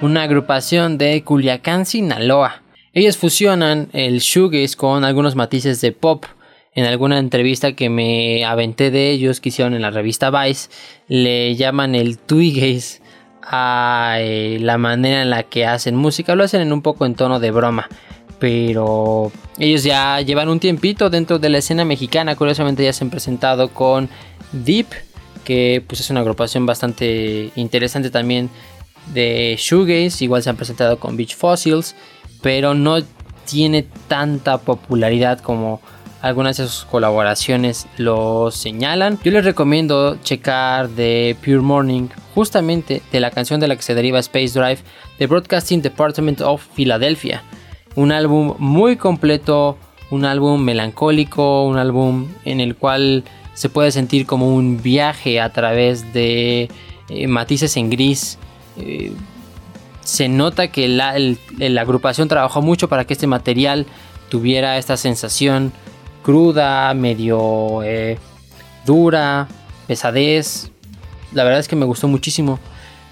una 0.00 0.22
agrupación 0.22 0.96
de 0.96 1.24
Culiacán, 1.24 1.86
Sinaloa. 1.86 2.62
Ellos 2.92 3.16
fusionan 3.16 3.88
el 3.92 4.20
shoegaze 4.20 4.76
con 4.76 5.02
algunos 5.02 5.34
matices 5.34 5.80
de 5.80 5.90
pop. 5.90 6.24
En 6.72 6.84
alguna 6.84 7.18
entrevista 7.18 7.72
que 7.72 7.88
me 7.90 8.44
aventé 8.44 8.92
de 8.92 9.10
ellos 9.10 9.40
que 9.40 9.48
hicieron 9.48 9.74
en 9.74 9.82
la 9.82 9.90
revista 9.90 10.30
Vice, 10.30 10.70
le 11.08 11.56
llaman 11.56 11.96
el 11.96 12.16
twigaze 12.16 13.00
a 13.42 14.18
eh, 14.20 14.58
la 14.60 14.78
manera 14.78 15.22
en 15.22 15.30
la 15.30 15.42
que 15.42 15.66
hacen 15.66 15.96
música. 15.96 16.36
Lo 16.36 16.44
hacen 16.44 16.60
en 16.60 16.72
un 16.72 16.80
poco 16.80 17.06
en 17.06 17.16
tono 17.16 17.40
de 17.40 17.50
broma. 17.50 17.88
Pero 18.38 19.32
ellos 19.58 19.82
ya 19.82 20.20
llevan 20.20 20.48
un 20.48 20.60
tiempito 20.60 21.10
dentro 21.10 21.40
de 21.40 21.48
la 21.48 21.58
escena 21.58 21.84
mexicana. 21.84 22.36
Curiosamente 22.36 22.84
ya 22.84 22.92
se 22.92 23.02
han 23.02 23.10
presentado 23.10 23.66
con 23.70 24.08
Deep, 24.52 24.86
que 25.44 25.82
pues 25.86 26.00
es 26.00 26.10
una 26.10 26.20
agrupación 26.20 26.66
bastante 26.66 27.50
interesante 27.56 28.10
también 28.10 28.50
de 29.12 29.56
shoegaze. 29.58 30.24
Igual 30.24 30.42
se 30.42 30.50
han 30.50 30.56
presentado 30.56 30.98
con 30.98 31.16
Beach 31.16 31.36
Fossils, 31.36 31.94
pero 32.40 32.74
no 32.74 32.98
tiene 33.44 33.84
tanta 34.08 34.58
popularidad 34.58 35.40
como 35.40 35.80
algunas 36.22 36.56
de 36.56 36.68
sus 36.68 36.84
colaboraciones 36.84 37.86
lo 37.96 38.50
señalan. 38.52 39.18
Yo 39.24 39.32
les 39.32 39.44
recomiendo 39.44 40.16
checar 40.22 40.88
de 40.88 41.36
Pure 41.44 41.58
Morning, 41.58 42.08
justamente 42.34 43.02
de 43.10 43.20
la 43.20 43.32
canción 43.32 43.58
de 43.58 43.66
la 43.66 43.74
que 43.74 43.82
se 43.82 43.96
deriva 43.96 44.20
Space 44.20 44.58
Drive, 44.58 44.78
de 45.18 45.26
Broadcasting 45.26 45.82
Department 45.82 46.40
of 46.40 46.64
Philadelphia. 46.74 47.42
Un 47.96 48.12
álbum 48.12 48.54
muy 48.58 48.96
completo, 48.96 49.76
un 50.10 50.24
álbum 50.24 50.62
melancólico, 50.62 51.66
un 51.66 51.76
álbum 51.76 52.28
en 52.44 52.60
el 52.60 52.76
cual 52.76 53.24
se 53.54 53.68
puede 53.68 53.90
sentir 53.90 54.26
como 54.26 54.54
un 54.54 54.82
viaje 54.82 55.40
a 55.40 55.52
través 55.52 56.12
de 56.12 56.70
eh, 57.08 57.26
matices 57.26 57.76
en 57.76 57.90
gris. 57.90 58.38
Eh, 58.78 59.12
se 60.02 60.28
nota 60.28 60.68
que 60.68 60.88
la, 60.88 61.14
agrupación 61.80 62.28
trabajó 62.28 62.62
mucho 62.62 62.88
para 62.88 63.04
que 63.04 63.12
este 63.12 63.26
material 63.26 63.86
tuviera 64.28 64.78
esta 64.78 64.96
sensación 64.96 65.72
cruda, 66.22 66.92
medio 66.94 67.82
eh, 67.82 68.18
dura, 68.86 69.48
pesadez. 69.86 70.70
La 71.32 71.44
verdad 71.44 71.60
es 71.60 71.68
que 71.68 71.76
me 71.76 71.84
gustó 71.84 72.08
muchísimo. 72.08 72.58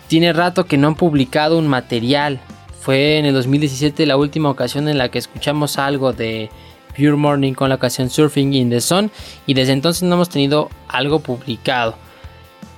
Tiene 0.09 0.33
rato 0.33 0.67
que 0.67 0.77
no 0.77 0.89
han 0.89 0.95
publicado 0.95 1.59
un 1.59 1.69
material. 1.69 2.41
Fue 2.81 3.19
en 3.19 3.27
el 3.27 3.35
2017 3.35 4.07
la 4.07 4.17
última 4.17 4.51
ocasión 4.51 4.89
en 4.89 4.99
la 4.99 5.11
que 5.11 5.19
escuchamos 5.19 5.79
algo 5.79 6.13
de 6.13 6.51
Pure 6.97 7.17
Morning 7.17 7.53
con 7.53 7.69
la 7.69 7.79
canción 7.79 8.11
Surfing 8.11 8.53
in 8.55 8.71
the 8.71 8.81
Sun 8.81 9.11
y 9.47 9.55
desde 9.55 9.73
entonces 9.73 10.03
no 10.03 10.15
hemos 10.15 10.29
tenido 10.29 10.71
algo 10.89 11.21
publicado. 11.21 11.95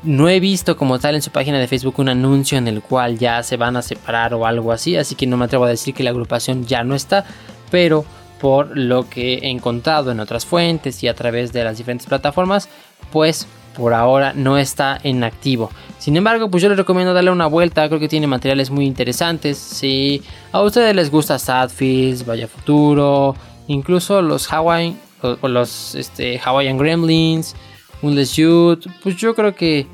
No 0.02 0.28
he 0.28 0.40
visto 0.40 0.76
como 0.76 0.98
tal 0.98 1.14
en 1.14 1.22
su 1.22 1.30
página 1.30 1.58
de 1.58 1.68
Facebook 1.68 1.94
un 1.98 2.08
anuncio 2.08 2.58
en 2.58 2.66
el 2.66 2.82
cual 2.82 3.18
ya 3.18 3.42
se 3.42 3.56
van 3.56 3.76
a 3.76 3.82
separar 3.82 4.34
o 4.34 4.46
algo 4.46 4.72
así, 4.72 4.96
así 4.96 5.14
que 5.14 5.26
no 5.26 5.36
me 5.36 5.44
atrevo 5.44 5.64
a 5.64 5.68
decir 5.68 5.94
que 5.94 6.02
la 6.02 6.10
agrupación 6.10 6.66
ya 6.66 6.82
no 6.82 6.94
está, 6.94 7.24
pero 7.70 8.04
por 8.40 8.76
lo 8.76 9.08
que 9.08 9.34
he 9.34 9.50
encontrado 9.50 10.10
en 10.10 10.18
otras 10.18 10.44
fuentes 10.44 11.02
y 11.04 11.08
a 11.08 11.14
través 11.14 11.52
de 11.52 11.62
las 11.62 11.78
diferentes 11.78 12.08
plataformas, 12.08 12.68
pues 13.12 13.46
por 13.76 13.94
ahora 13.94 14.32
no 14.34 14.58
está 14.58 14.98
en 15.02 15.22
activo. 15.24 15.70
Sin 15.98 16.16
embargo, 16.16 16.50
pues 16.50 16.62
yo 16.62 16.68
les 16.68 16.78
recomiendo 16.78 17.14
darle 17.14 17.30
una 17.30 17.46
vuelta, 17.46 17.86
creo 17.88 18.00
que 18.00 18.08
tiene 18.08 18.26
materiales 18.26 18.70
muy 18.70 18.84
interesantes. 18.84 19.58
Si 19.58 20.22
a 20.50 20.60
ustedes 20.60 20.94
les 20.96 21.10
gusta 21.10 21.38
Sadfields, 21.38 22.26
Vaya 22.26 22.48
Futuro, 22.48 23.36
incluso 23.66 24.22
los 24.22 24.52
Hawaii 24.52 24.96
o, 25.22 25.48
los 25.48 25.94
este, 25.94 26.38
Hawaiian 26.38 26.78
Gremlins, 26.78 27.54
Unless 28.02 28.36
Youth, 28.36 28.86
pues 29.02 29.16
yo 29.16 29.34
creo 29.34 29.54
que 29.54 29.86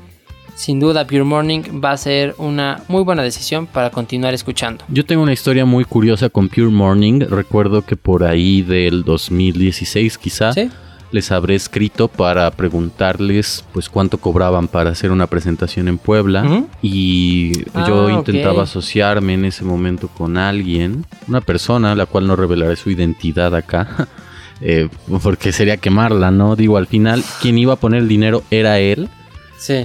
sin 0.55 0.79
duda 0.79 1.07
Pure 1.07 1.23
Morning 1.23 1.61
va 1.83 1.91
a 1.91 1.97
ser 1.97 2.35
una 2.37 2.83
muy 2.87 3.03
buena 3.03 3.23
decisión 3.23 3.65
para 3.65 3.91
continuar 3.91 4.33
escuchando. 4.33 4.83
Yo 4.89 5.05
tengo 5.05 5.23
una 5.23 5.31
historia 5.31 5.63
muy 5.63 5.85
curiosa 5.85 6.29
con 6.29 6.49
Pure 6.49 6.67
Morning. 6.67 7.21
Recuerdo 7.21 7.85
que 7.85 7.95
por 7.95 8.25
ahí 8.25 8.61
del 8.61 9.03
2016 9.03 10.17
quizá 10.17 10.51
les 11.11 11.31
habré 11.31 11.55
escrito 11.55 12.07
para 12.07 12.49
preguntarles 12.51 13.65
pues 13.73 13.89
cuánto 13.89 14.19
cobraban 14.19 14.67
para 14.67 14.91
hacer 14.91 15.11
una 15.11 15.27
presentación 15.27 15.87
en 15.87 15.97
Puebla 15.97 16.65
y 16.81 17.63
yo 17.87 18.07
ah, 18.07 18.11
intentaba 18.11 18.63
asociarme 18.63 19.33
en 19.33 19.45
ese 19.45 19.63
momento 19.63 20.07
con 20.07 20.37
alguien, 20.37 21.05
una 21.27 21.41
persona 21.41 21.95
la 21.95 22.05
cual 22.05 22.27
no 22.27 22.35
revelaré 22.35 22.75
su 22.75 22.89
identidad 22.89 23.55
acá. 23.55 24.07
Eh, 24.61 24.89
porque 25.23 25.53
sería 25.53 25.77
quemarla, 25.77 26.31
¿no? 26.31 26.57
Digo, 26.57 26.75
al 26.75 26.85
final, 26.85 27.23
quien 27.41 27.57
iba 27.57 27.75
a 27.75 27.77
poner 27.77 28.01
el 28.01 28.09
dinero 28.09 28.43
era 28.51 28.77
él 28.77 29.07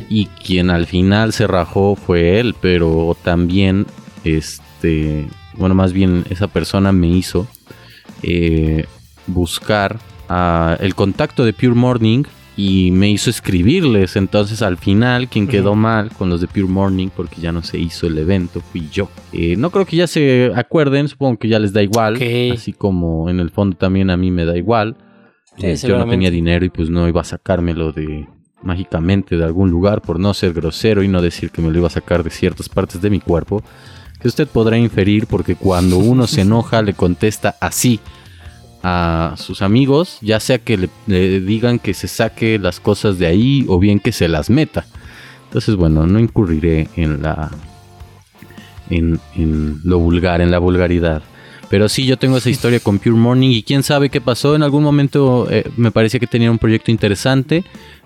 y 0.08 0.26
quien 0.26 0.70
al 0.70 0.86
final 0.86 1.32
se 1.32 1.46
rajó 1.46 1.96
fue 1.96 2.40
él, 2.40 2.56
pero 2.60 3.16
también, 3.22 3.86
este, 4.24 5.28
bueno, 5.56 5.74
más 5.74 5.92
bien 5.92 6.24
esa 6.30 6.48
persona 6.48 6.90
me 6.90 7.08
hizo 7.08 7.46
eh, 8.22 8.86
buscar 9.26 9.98
el 10.80 10.94
contacto 10.94 11.44
de 11.44 11.52
Pure 11.52 11.74
Morning 11.74 12.24
y 12.56 12.90
me 12.92 13.10
hizo 13.10 13.30
escribirles. 13.30 14.16
Entonces 14.16 14.62
al 14.62 14.76
final 14.76 15.28
quien 15.28 15.46
quedó 15.46 15.74
mal 15.74 16.10
con 16.10 16.30
los 16.30 16.40
de 16.40 16.46
Pure 16.46 16.68
Morning 16.68 17.08
porque 17.14 17.40
ya 17.40 17.52
no 17.52 17.62
se 17.62 17.78
hizo 17.78 18.06
el 18.06 18.18
evento 18.18 18.60
fui 18.60 18.88
yo. 18.90 19.08
Eh, 19.32 19.56
no 19.56 19.70
creo 19.70 19.86
que 19.86 19.96
ya 19.96 20.06
se 20.06 20.52
acuerden, 20.54 21.08
supongo 21.08 21.38
que 21.38 21.48
ya 21.48 21.58
les 21.58 21.72
da 21.72 21.82
igual. 21.82 22.18
Así 22.52 22.72
como 22.72 23.28
en 23.28 23.40
el 23.40 23.50
fondo 23.50 23.76
también 23.76 24.10
a 24.10 24.16
mí 24.16 24.30
me 24.30 24.44
da 24.44 24.56
igual. 24.56 24.96
Eh, 25.58 25.76
yo 25.76 25.98
no 25.98 26.08
tenía 26.08 26.30
dinero 26.30 26.64
y 26.64 26.70
pues 26.70 26.90
no 26.90 27.08
iba 27.08 27.20
a 27.20 27.24
sacármelo 27.24 27.92
de, 27.92 28.26
mágicamente 28.64 29.36
de 29.36 29.44
algún 29.44 29.70
lugar 29.70 30.00
por 30.02 30.18
no 30.18 30.34
ser 30.34 30.52
grosero 30.52 31.02
y 31.02 31.08
no 31.08 31.22
decir 31.22 31.50
que 31.50 31.62
me 31.62 31.70
lo 31.70 31.78
iba 31.78 31.86
a 31.86 31.90
sacar 31.90 32.24
de 32.24 32.30
ciertas 32.30 32.68
partes 32.68 33.00
de 33.00 33.10
mi 33.10 33.20
cuerpo, 33.20 33.62
que 34.20 34.26
usted 34.26 34.48
podrá 34.48 34.76
inferir 34.78 35.28
porque 35.28 35.54
cuando 35.54 35.98
uno 35.98 36.26
se 36.26 36.40
enoja 36.40 36.82
le 36.82 36.94
contesta 36.94 37.56
así 37.60 38.00
a 38.84 39.34
sus 39.36 39.62
amigos, 39.62 40.18
ya 40.20 40.38
sea 40.38 40.58
que 40.58 40.88
le, 41.06 41.40
digan 41.40 41.80
que 41.80 41.94
se 41.94 42.06
saque 42.06 42.58
las 42.58 42.78
cosas 42.78 43.18
de 43.18 43.26
ahí 43.26 43.64
o 43.66 43.80
bien 43.80 43.98
que 43.98 44.12
se 44.12 44.28
las 44.28 44.50
meta. 44.50 44.86
Entonces, 45.46 45.74
bueno, 45.74 46.06
no 46.06 46.20
incurriré 46.20 46.88
en 46.94 47.22
la 47.22 47.50
en, 48.90 49.18
lo 49.82 49.98
vulgar, 49.98 50.40
en 50.40 50.52
la 50.52 50.58
vulgaridad. 50.58 51.22
Pero 51.70 51.88
sí, 51.88 52.06
yo 52.06 52.18
tengo 52.18 52.36
esa 52.36 52.50
historia 52.50 52.78
con 52.78 52.98
Pure 52.98 53.16
Morning 53.16 53.50
y 53.50 53.62
quién 53.62 53.82
sabe 53.82 54.10
qué 54.10 54.20
pasó. 54.20 54.54
En 54.54 54.62
algún 54.62 54.84
momento 54.84 55.48
eh, 55.50 55.64
me 55.76 55.90
parecía 55.90 56.20
que 56.20 56.26
tenía 56.26 56.50
un 56.50 56.58
proyecto 56.58 56.92
interesante 56.92 57.64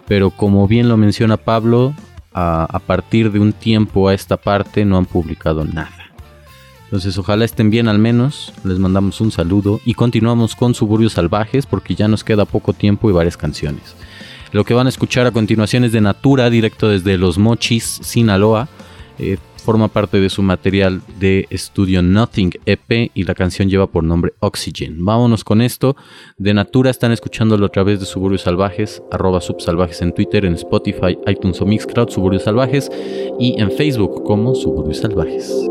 pero 0.08 0.30
como 0.30 0.66
bien 0.66 0.88
lo 0.88 0.96
menciona 0.96 1.36
Pablo, 1.36 1.94
a, 2.32 2.80
partir 2.86 3.32
de 3.32 3.40
un 3.40 3.52
tiempo 3.52 4.08
a 4.08 4.14
esta 4.14 4.36
parte 4.36 4.84
no 4.84 4.96
han 4.96 5.06
publicado 5.06 5.64
nada. 5.64 5.97
Entonces 6.89 7.18
ojalá 7.18 7.45
estén 7.45 7.68
bien 7.68 7.86
al 7.86 7.99
menos, 7.99 8.51
les 8.64 8.78
mandamos 8.78 9.20
un 9.20 9.30
saludo 9.30 9.78
y 9.84 9.93
continuamos 9.93 10.57
con 10.57 10.74
Suburbios 10.74 11.12
Salvajes 11.12 11.66
porque 11.66 11.95
ya 11.95 12.09
nos 12.09 12.24
queda 12.24 12.47
poco 12.47 12.72
tiempo 12.72 13.11
y 13.11 13.12
varias 13.12 13.36
canciones. 13.36 13.95
Lo 14.53 14.64
que 14.64 14.72
van 14.72 14.86
a 14.86 14.89
escuchar 14.89 15.26
a 15.26 15.30
continuación 15.30 15.84
es 15.84 15.93
de 15.93 16.01
Natura, 16.01 16.49
directo 16.49 16.89
desde 16.89 17.18
Los 17.18 17.36
Mochis, 17.36 18.01
Sinaloa. 18.03 18.68
Eh, 19.18 19.36
forma 19.68 19.89
parte 19.89 20.18
de 20.18 20.30
su 20.30 20.41
material 20.41 21.03
de 21.20 21.47
estudio 21.51 22.01
Nothing 22.03 22.53
EP 22.64 23.11
y 23.12 23.24
la 23.24 23.34
canción 23.34 23.68
lleva 23.68 23.86
por 23.86 24.03
nombre 24.03 24.32
Oxygen. 24.41 25.05
Vámonos 25.05 25.45
con 25.45 25.61
esto. 25.61 25.95
De 26.39 26.55
Natura 26.55 26.91
están 26.91 27.12
escuchándolo 27.12 27.66
a 27.66 27.68
través 27.68 28.01
de 28.01 28.07
Suburbios 28.07 28.41
Salvajes, 28.41 29.03
arroba 29.12 29.43
subsalvajes 29.43 30.01
en 30.01 30.14
Twitter, 30.14 30.47
en 30.47 30.55
Spotify, 30.55 31.18
iTunes 31.26 31.61
o 31.61 31.66
Mixcloud, 31.66 32.09
Suburbios 32.09 32.45
Salvajes 32.45 32.91
y 33.39 33.61
en 33.61 33.70
Facebook 33.70 34.24
como 34.24 34.55
Suburbios 34.55 35.01
Salvajes. 35.01 35.68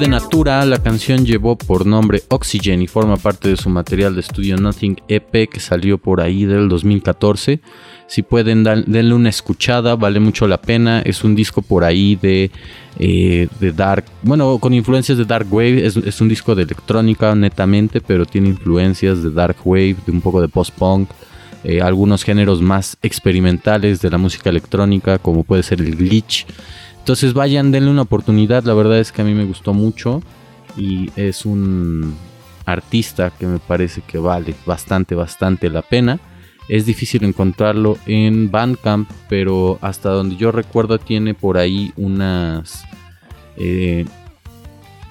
Fue 0.00 0.06
de 0.06 0.12
Natura, 0.12 0.64
la 0.64 0.82
canción 0.82 1.26
llevó 1.26 1.58
por 1.58 1.84
nombre 1.84 2.22
Oxygen 2.28 2.80
y 2.80 2.86
forma 2.86 3.18
parte 3.18 3.50
de 3.50 3.56
su 3.58 3.68
material 3.68 4.14
de 4.14 4.22
estudio 4.22 4.56
Nothing 4.56 4.96
EP 5.08 5.46
que 5.46 5.60
salió 5.60 5.98
por 5.98 6.22
ahí 6.22 6.46
del 6.46 6.70
2014. 6.70 7.60
Si 8.06 8.22
pueden, 8.22 8.64
denle 8.64 9.12
una 9.12 9.28
escuchada, 9.28 9.96
vale 9.96 10.18
mucho 10.18 10.48
la 10.48 10.62
pena. 10.62 11.02
Es 11.02 11.22
un 11.22 11.34
disco 11.34 11.60
por 11.60 11.84
ahí 11.84 12.16
de, 12.16 12.50
eh, 12.98 13.48
Dark, 13.76 14.06
bueno, 14.22 14.58
con 14.58 14.72
influencias 14.72 15.18
de 15.18 15.26
Dark 15.26 15.52
Wave. 15.52 15.84
Es, 15.84 16.20
un 16.22 16.28
disco 16.28 16.54
de 16.54 16.62
electrónica 16.62 17.34
netamente, 17.34 18.00
pero 18.00 18.24
tiene 18.24 18.48
influencias 18.48 19.22
de 19.22 19.30
Dark 19.30 19.56
Wave, 19.66 19.96
de 20.06 20.12
un 20.12 20.22
poco 20.22 20.40
de 20.40 20.48
post-punk. 20.48 21.10
Eh, 21.62 21.82
algunos 21.82 22.24
géneros 22.24 22.62
más 22.62 22.96
experimentales 23.02 24.00
de 24.00 24.08
la 24.08 24.16
música 24.16 24.48
electrónica, 24.48 25.18
como 25.18 25.44
puede 25.44 25.62
ser 25.62 25.82
el 25.82 25.94
glitch. 25.94 26.46
Entonces 27.00 27.34
vayan, 27.34 27.72
denle 27.72 27.90
una 27.90 28.02
oportunidad. 28.02 28.64
La 28.64 28.74
verdad 28.74 28.98
es 28.98 29.10
que 29.10 29.22
a 29.22 29.24
mí 29.24 29.34
me 29.34 29.44
gustó 29.44 29.74
mucho 29.74 30.22
y 30.76 31.10
es 31.16 31.44
un 31.44 32.14
artista 32.66 33.30
que 33.30 33.46
me 33.46 33.58
parece 33.58 34.02
que 34.02 34.18
vale 34.18 34.54
bastante, 34.64 35.14
bastante 35.14 35.68
la 35.68 35.82
pena. 35.82 36.20
Es 36.68 36.86
difícil 36.86 37.24
encontrarlo 37.24 37.98
en 38.06 38.50
Bandcamp, 38.50 39.10
pero 39.28 39.78
hasta 39.80 40.10
donde 40.10 40.36
yo 40.36 40.52
recuerdo 40.52 40.98
tiene 40.98 41.34
por 41.34 41.58
ahí 41.58 41.92
unas... 41.96 42.84
Eh, 43.56 44.04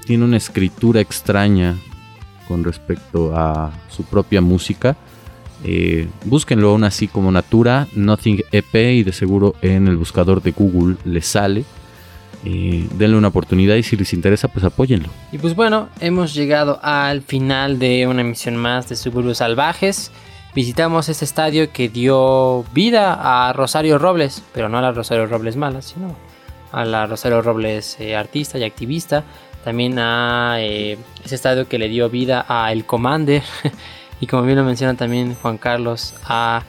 tiene 0.05 0.23
una 0.23 0.37
escritura 0.37 1.01
extraña 1.01 1.75
con 2.47 2.63
respecto 2.63 3.35
a 3.35 3.71
su 3.89 4.03
propia 4.03 4.41
música. 4.41 4.95
Eh, 5.63 6.07
búsquenlo 6.23 6.69
aún 6.69 6.85
así 6.85 7.07
como 7.07 7.31
Natura, 7.31 7.87
Nothing 7.93 8.41
EP 8.51 8.75
y 8.75 9.03
de 9.03 9.11
seguro 9.11 9.55
en 9.61 9.87
el 9.87 9.97
buscador 9.97 10.41
de 10.41 10.51
Google 10.51 10.95
le 11.03 11.21
sale. 11.21 11.65
Denle 12.43 13.17
una 13.17 13.27
oportunidad 13.27 13.75
y 13.75 13.83
si 13.83 13.97
les 13.97 14.13
interesa 14.13 14.47
pues 14.47 14.63
apóyenlo. 14.63 15.09
Y 15.31 15.37
pues 15.37 15.55
bueno, 15.55 15.89
hemos 15.99 16.33
llegado 16.33 16.79
al 16.81 17.21
final 17.21 17.79
de 17.79 18.07
una 18.07 18.21
emisión 18.21 18.55
más 18.55 18.87
de 18.89 18.95
Suburbios 18.95 19.39
Salvajes 19.39 20.11
visitamos 20.53 21.09
este 21.09 21.25
estadio 21.25 21.71
que 21.71 21.89
dio 21.89 22.63
vida 22.73 23.47
a 23.47 23.53
Rosario 23.53 23.97
Robles, 23.97 24.43
pero 24.53 24.69
no 24.69 24.77
a 24.77 24.81
la 24.81 24.91
Rosario 24.91 25.25
Robles 25.25 25.55
mala, 25.55 25.81
sino 25.81 26.15
a 26.71 26.85
la 26.85 27.05
Rosario 27.05 27.41
Robles 27.41 27.97
eh, 27.99 28.15
artista 28.15 28.57
y 28.57 28.63
activista. 28.63 29.23
También 29.63 29.99
a 29.99 30.55
eh, 30.59 30.97
ese 31.23 31.35
estadio 31.35 31.67
que 31.67 31.77
le 31.77 31.89
dio 31.89 32.09
vida 32.09 32.45
a 32.47 32.71
El 32.71 32.85
Commander. 32.85 33.43
y 34.21 34.27
como 34.27 34.43
bien 34.43 34.57
lo 34.57 34.63
menciona 34.63 34.95
también 34.95 35.35
Juan 35.35 35.57
Carlos, 35.57 36.13
a, 36.25 36.63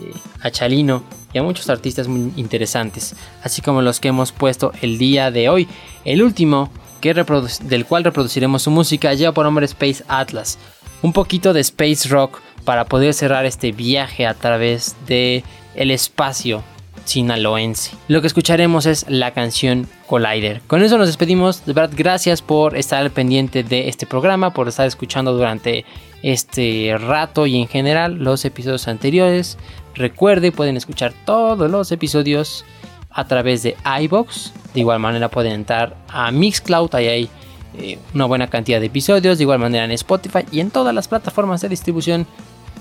eh, 0.00 0.12
a 0.40 0.50
Chalino 0.50 1.02
muchos 1.42 1.68
artistas 1.70 2.08
muy 2.08 2.32
interesantes. 2.36 3.14
Así 3.42 3.62
como 3.62 3.82
los 3.82 4.00
que 4.00 4.08
hemos 4.08 4.32
puesto 4.32 4.72
el 4.82 4.98
día 4.98 5.30
de 5.30 5.48
hoy. 5.48 5.68
El 6.04 6.22
último 6.22 6.70
que 7.00 7.14
del 7.14 7.86
cual 7.86 8.04
reproduciremos 8.04 8.62
su 8.62 8.70
música 8.70 9.14
lleva 9.14 9.32
por 9.32 9.44
nombre 9.44 9.66
Space 9.66 10.04
Atlas. 10.08 10.58
Un 11.02 11.12
poquito 11.12 11.52
de 11.52 11.60
space 11.60 12.08
rock 12.08 12.40
para 12.64 12.84
poder 12.84 13.14
cerrar 13.14 13.46
este 13.46 13.72
viaje 13.72 14.26
a 14.26 14.34
través 14.34 14.96
de 15.06 15.44
espacio 15.74 16.62
sinaloense. 17.04 17.92
Lo 18.08 18.20
que 18.20 18.26
escucharemos 18.26 18.86
es 18.86 19.06
la 19.08 19.32
canción 19.32 19.88
Collider. 20.06 20.60
Con 20.66 20.82
eso 20.82 20.98
nos 20.98 21.06
despedimos. 21.06 21.64
De 21.64 21.72
verdad, 21.72 21.94
gracias 21.96 22.42
por 22.42 22.76
estar 22.76 23.10
pendiente 23.10 23.62
de 23.62 23.88
este 23.88 24.06
programa, 24.06 24.52
por 24.52 24.68
estar 24.68 24.86
escuchando 24.86 25.32
durante 25.32 25.84
este 26.22 26.96
rato 26.98 27.46
y 27.46 27.56
en 27.60 27.68
general 27.68 28.16
los 28.16 28.44
episodios 28.44 28.88
anteriores. 28.88 29.56
Recuerde, 29.98 30.52
pueden 30.52 30.76
escuchar 30.76 31.12
todos 31.24 31.68
los 31.68 31.90
episodios 31.90 32.64
a 33.10 33.26
través 33.26 33.64
de 33.64 33.76
iBox. 34.02 34.52
De 34.72 34.80
igual 34.80 35.00
manera 35.00 35.28
pueden 35.28 35.52
entrar 35.52 35.96
a 36.08 36.30
Mixcloud, 36.30 36.94
ahí 36.94 37.08
hay 37.08 37.30
eh, 37.76 37.98
una 38.14 38.26
buena 38.26 38.48
cantidad 38.48 38.78
de 38.78 38.86
episodios. 38.86 39.38
De 39.38 39.44
igual 39.44 39.58
manera 39.58 39.84
en 39.84 39.90
Spotify 39.90 40.44
y 40.52 40.60
en 40.60 40.70
todas 40.70 40.94
las 40.94 41.08
plataformas 41.08 41.60
de 41.62 41.68
distribución 41.68 42.26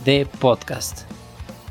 de 0.06 0.28
podcast. 0.40 1.10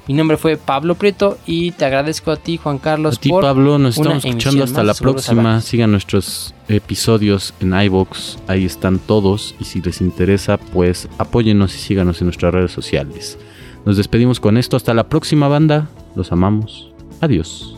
Mi 0.08 0.14
nombre 0.14 0.36
fue 0.36 0.56
Pablo 0.56 0.94
Prieto 0.94 1.38
y 1.46 1.72
te 1.72 1.84
agradezco 1.84 2.32
a 2.32 2.36
ti, 2.36 2.58
Juan 2.58 2.78
Carlos. 2.78 3.16
A 3.16 3.20
ti, 3.20 3.30
Pablo, 3.30 3.78
nos 3.78 3.98
estamos 3.98 4.24
escuchando 4.24 4.64
hasta 4.64 4.82
la 4.82 4.94
próxima. 4.94 5.60
Sigan 5.60 5.92
nuestros 5.92 6.54
episodios 6.68 7.54
en 7.60 7.72
iBox, 7.80 8.38
ahí 8.48 8.64
están 8.64 8.98
todos. 8.98 9.54
Y 9.60 9.64
si 9.64 9.80
les 9.80 10.00
interesa, 10.00 10.58
pues 10.58 11.08
apóyennos 11.18 11.74
y 11.74 11.78
síganos 11.78 12.20
en 12.20 12.26
nuestras 12.26 12.54
redes 12.54 12.72
sociales. 12.72 13.38
Nos 13.86 13.96
despedimos 13.96 14.40
con 14.40 14.58
esto. 14.58 14.76
Hasta 14.76 14.92
la 14.92 15.08
próxima, 15.08 15.46
banda. 15.46 15.88
Los 16.16 16.32
amamos. 16.32 16.92
Adiós. 17.20 17.75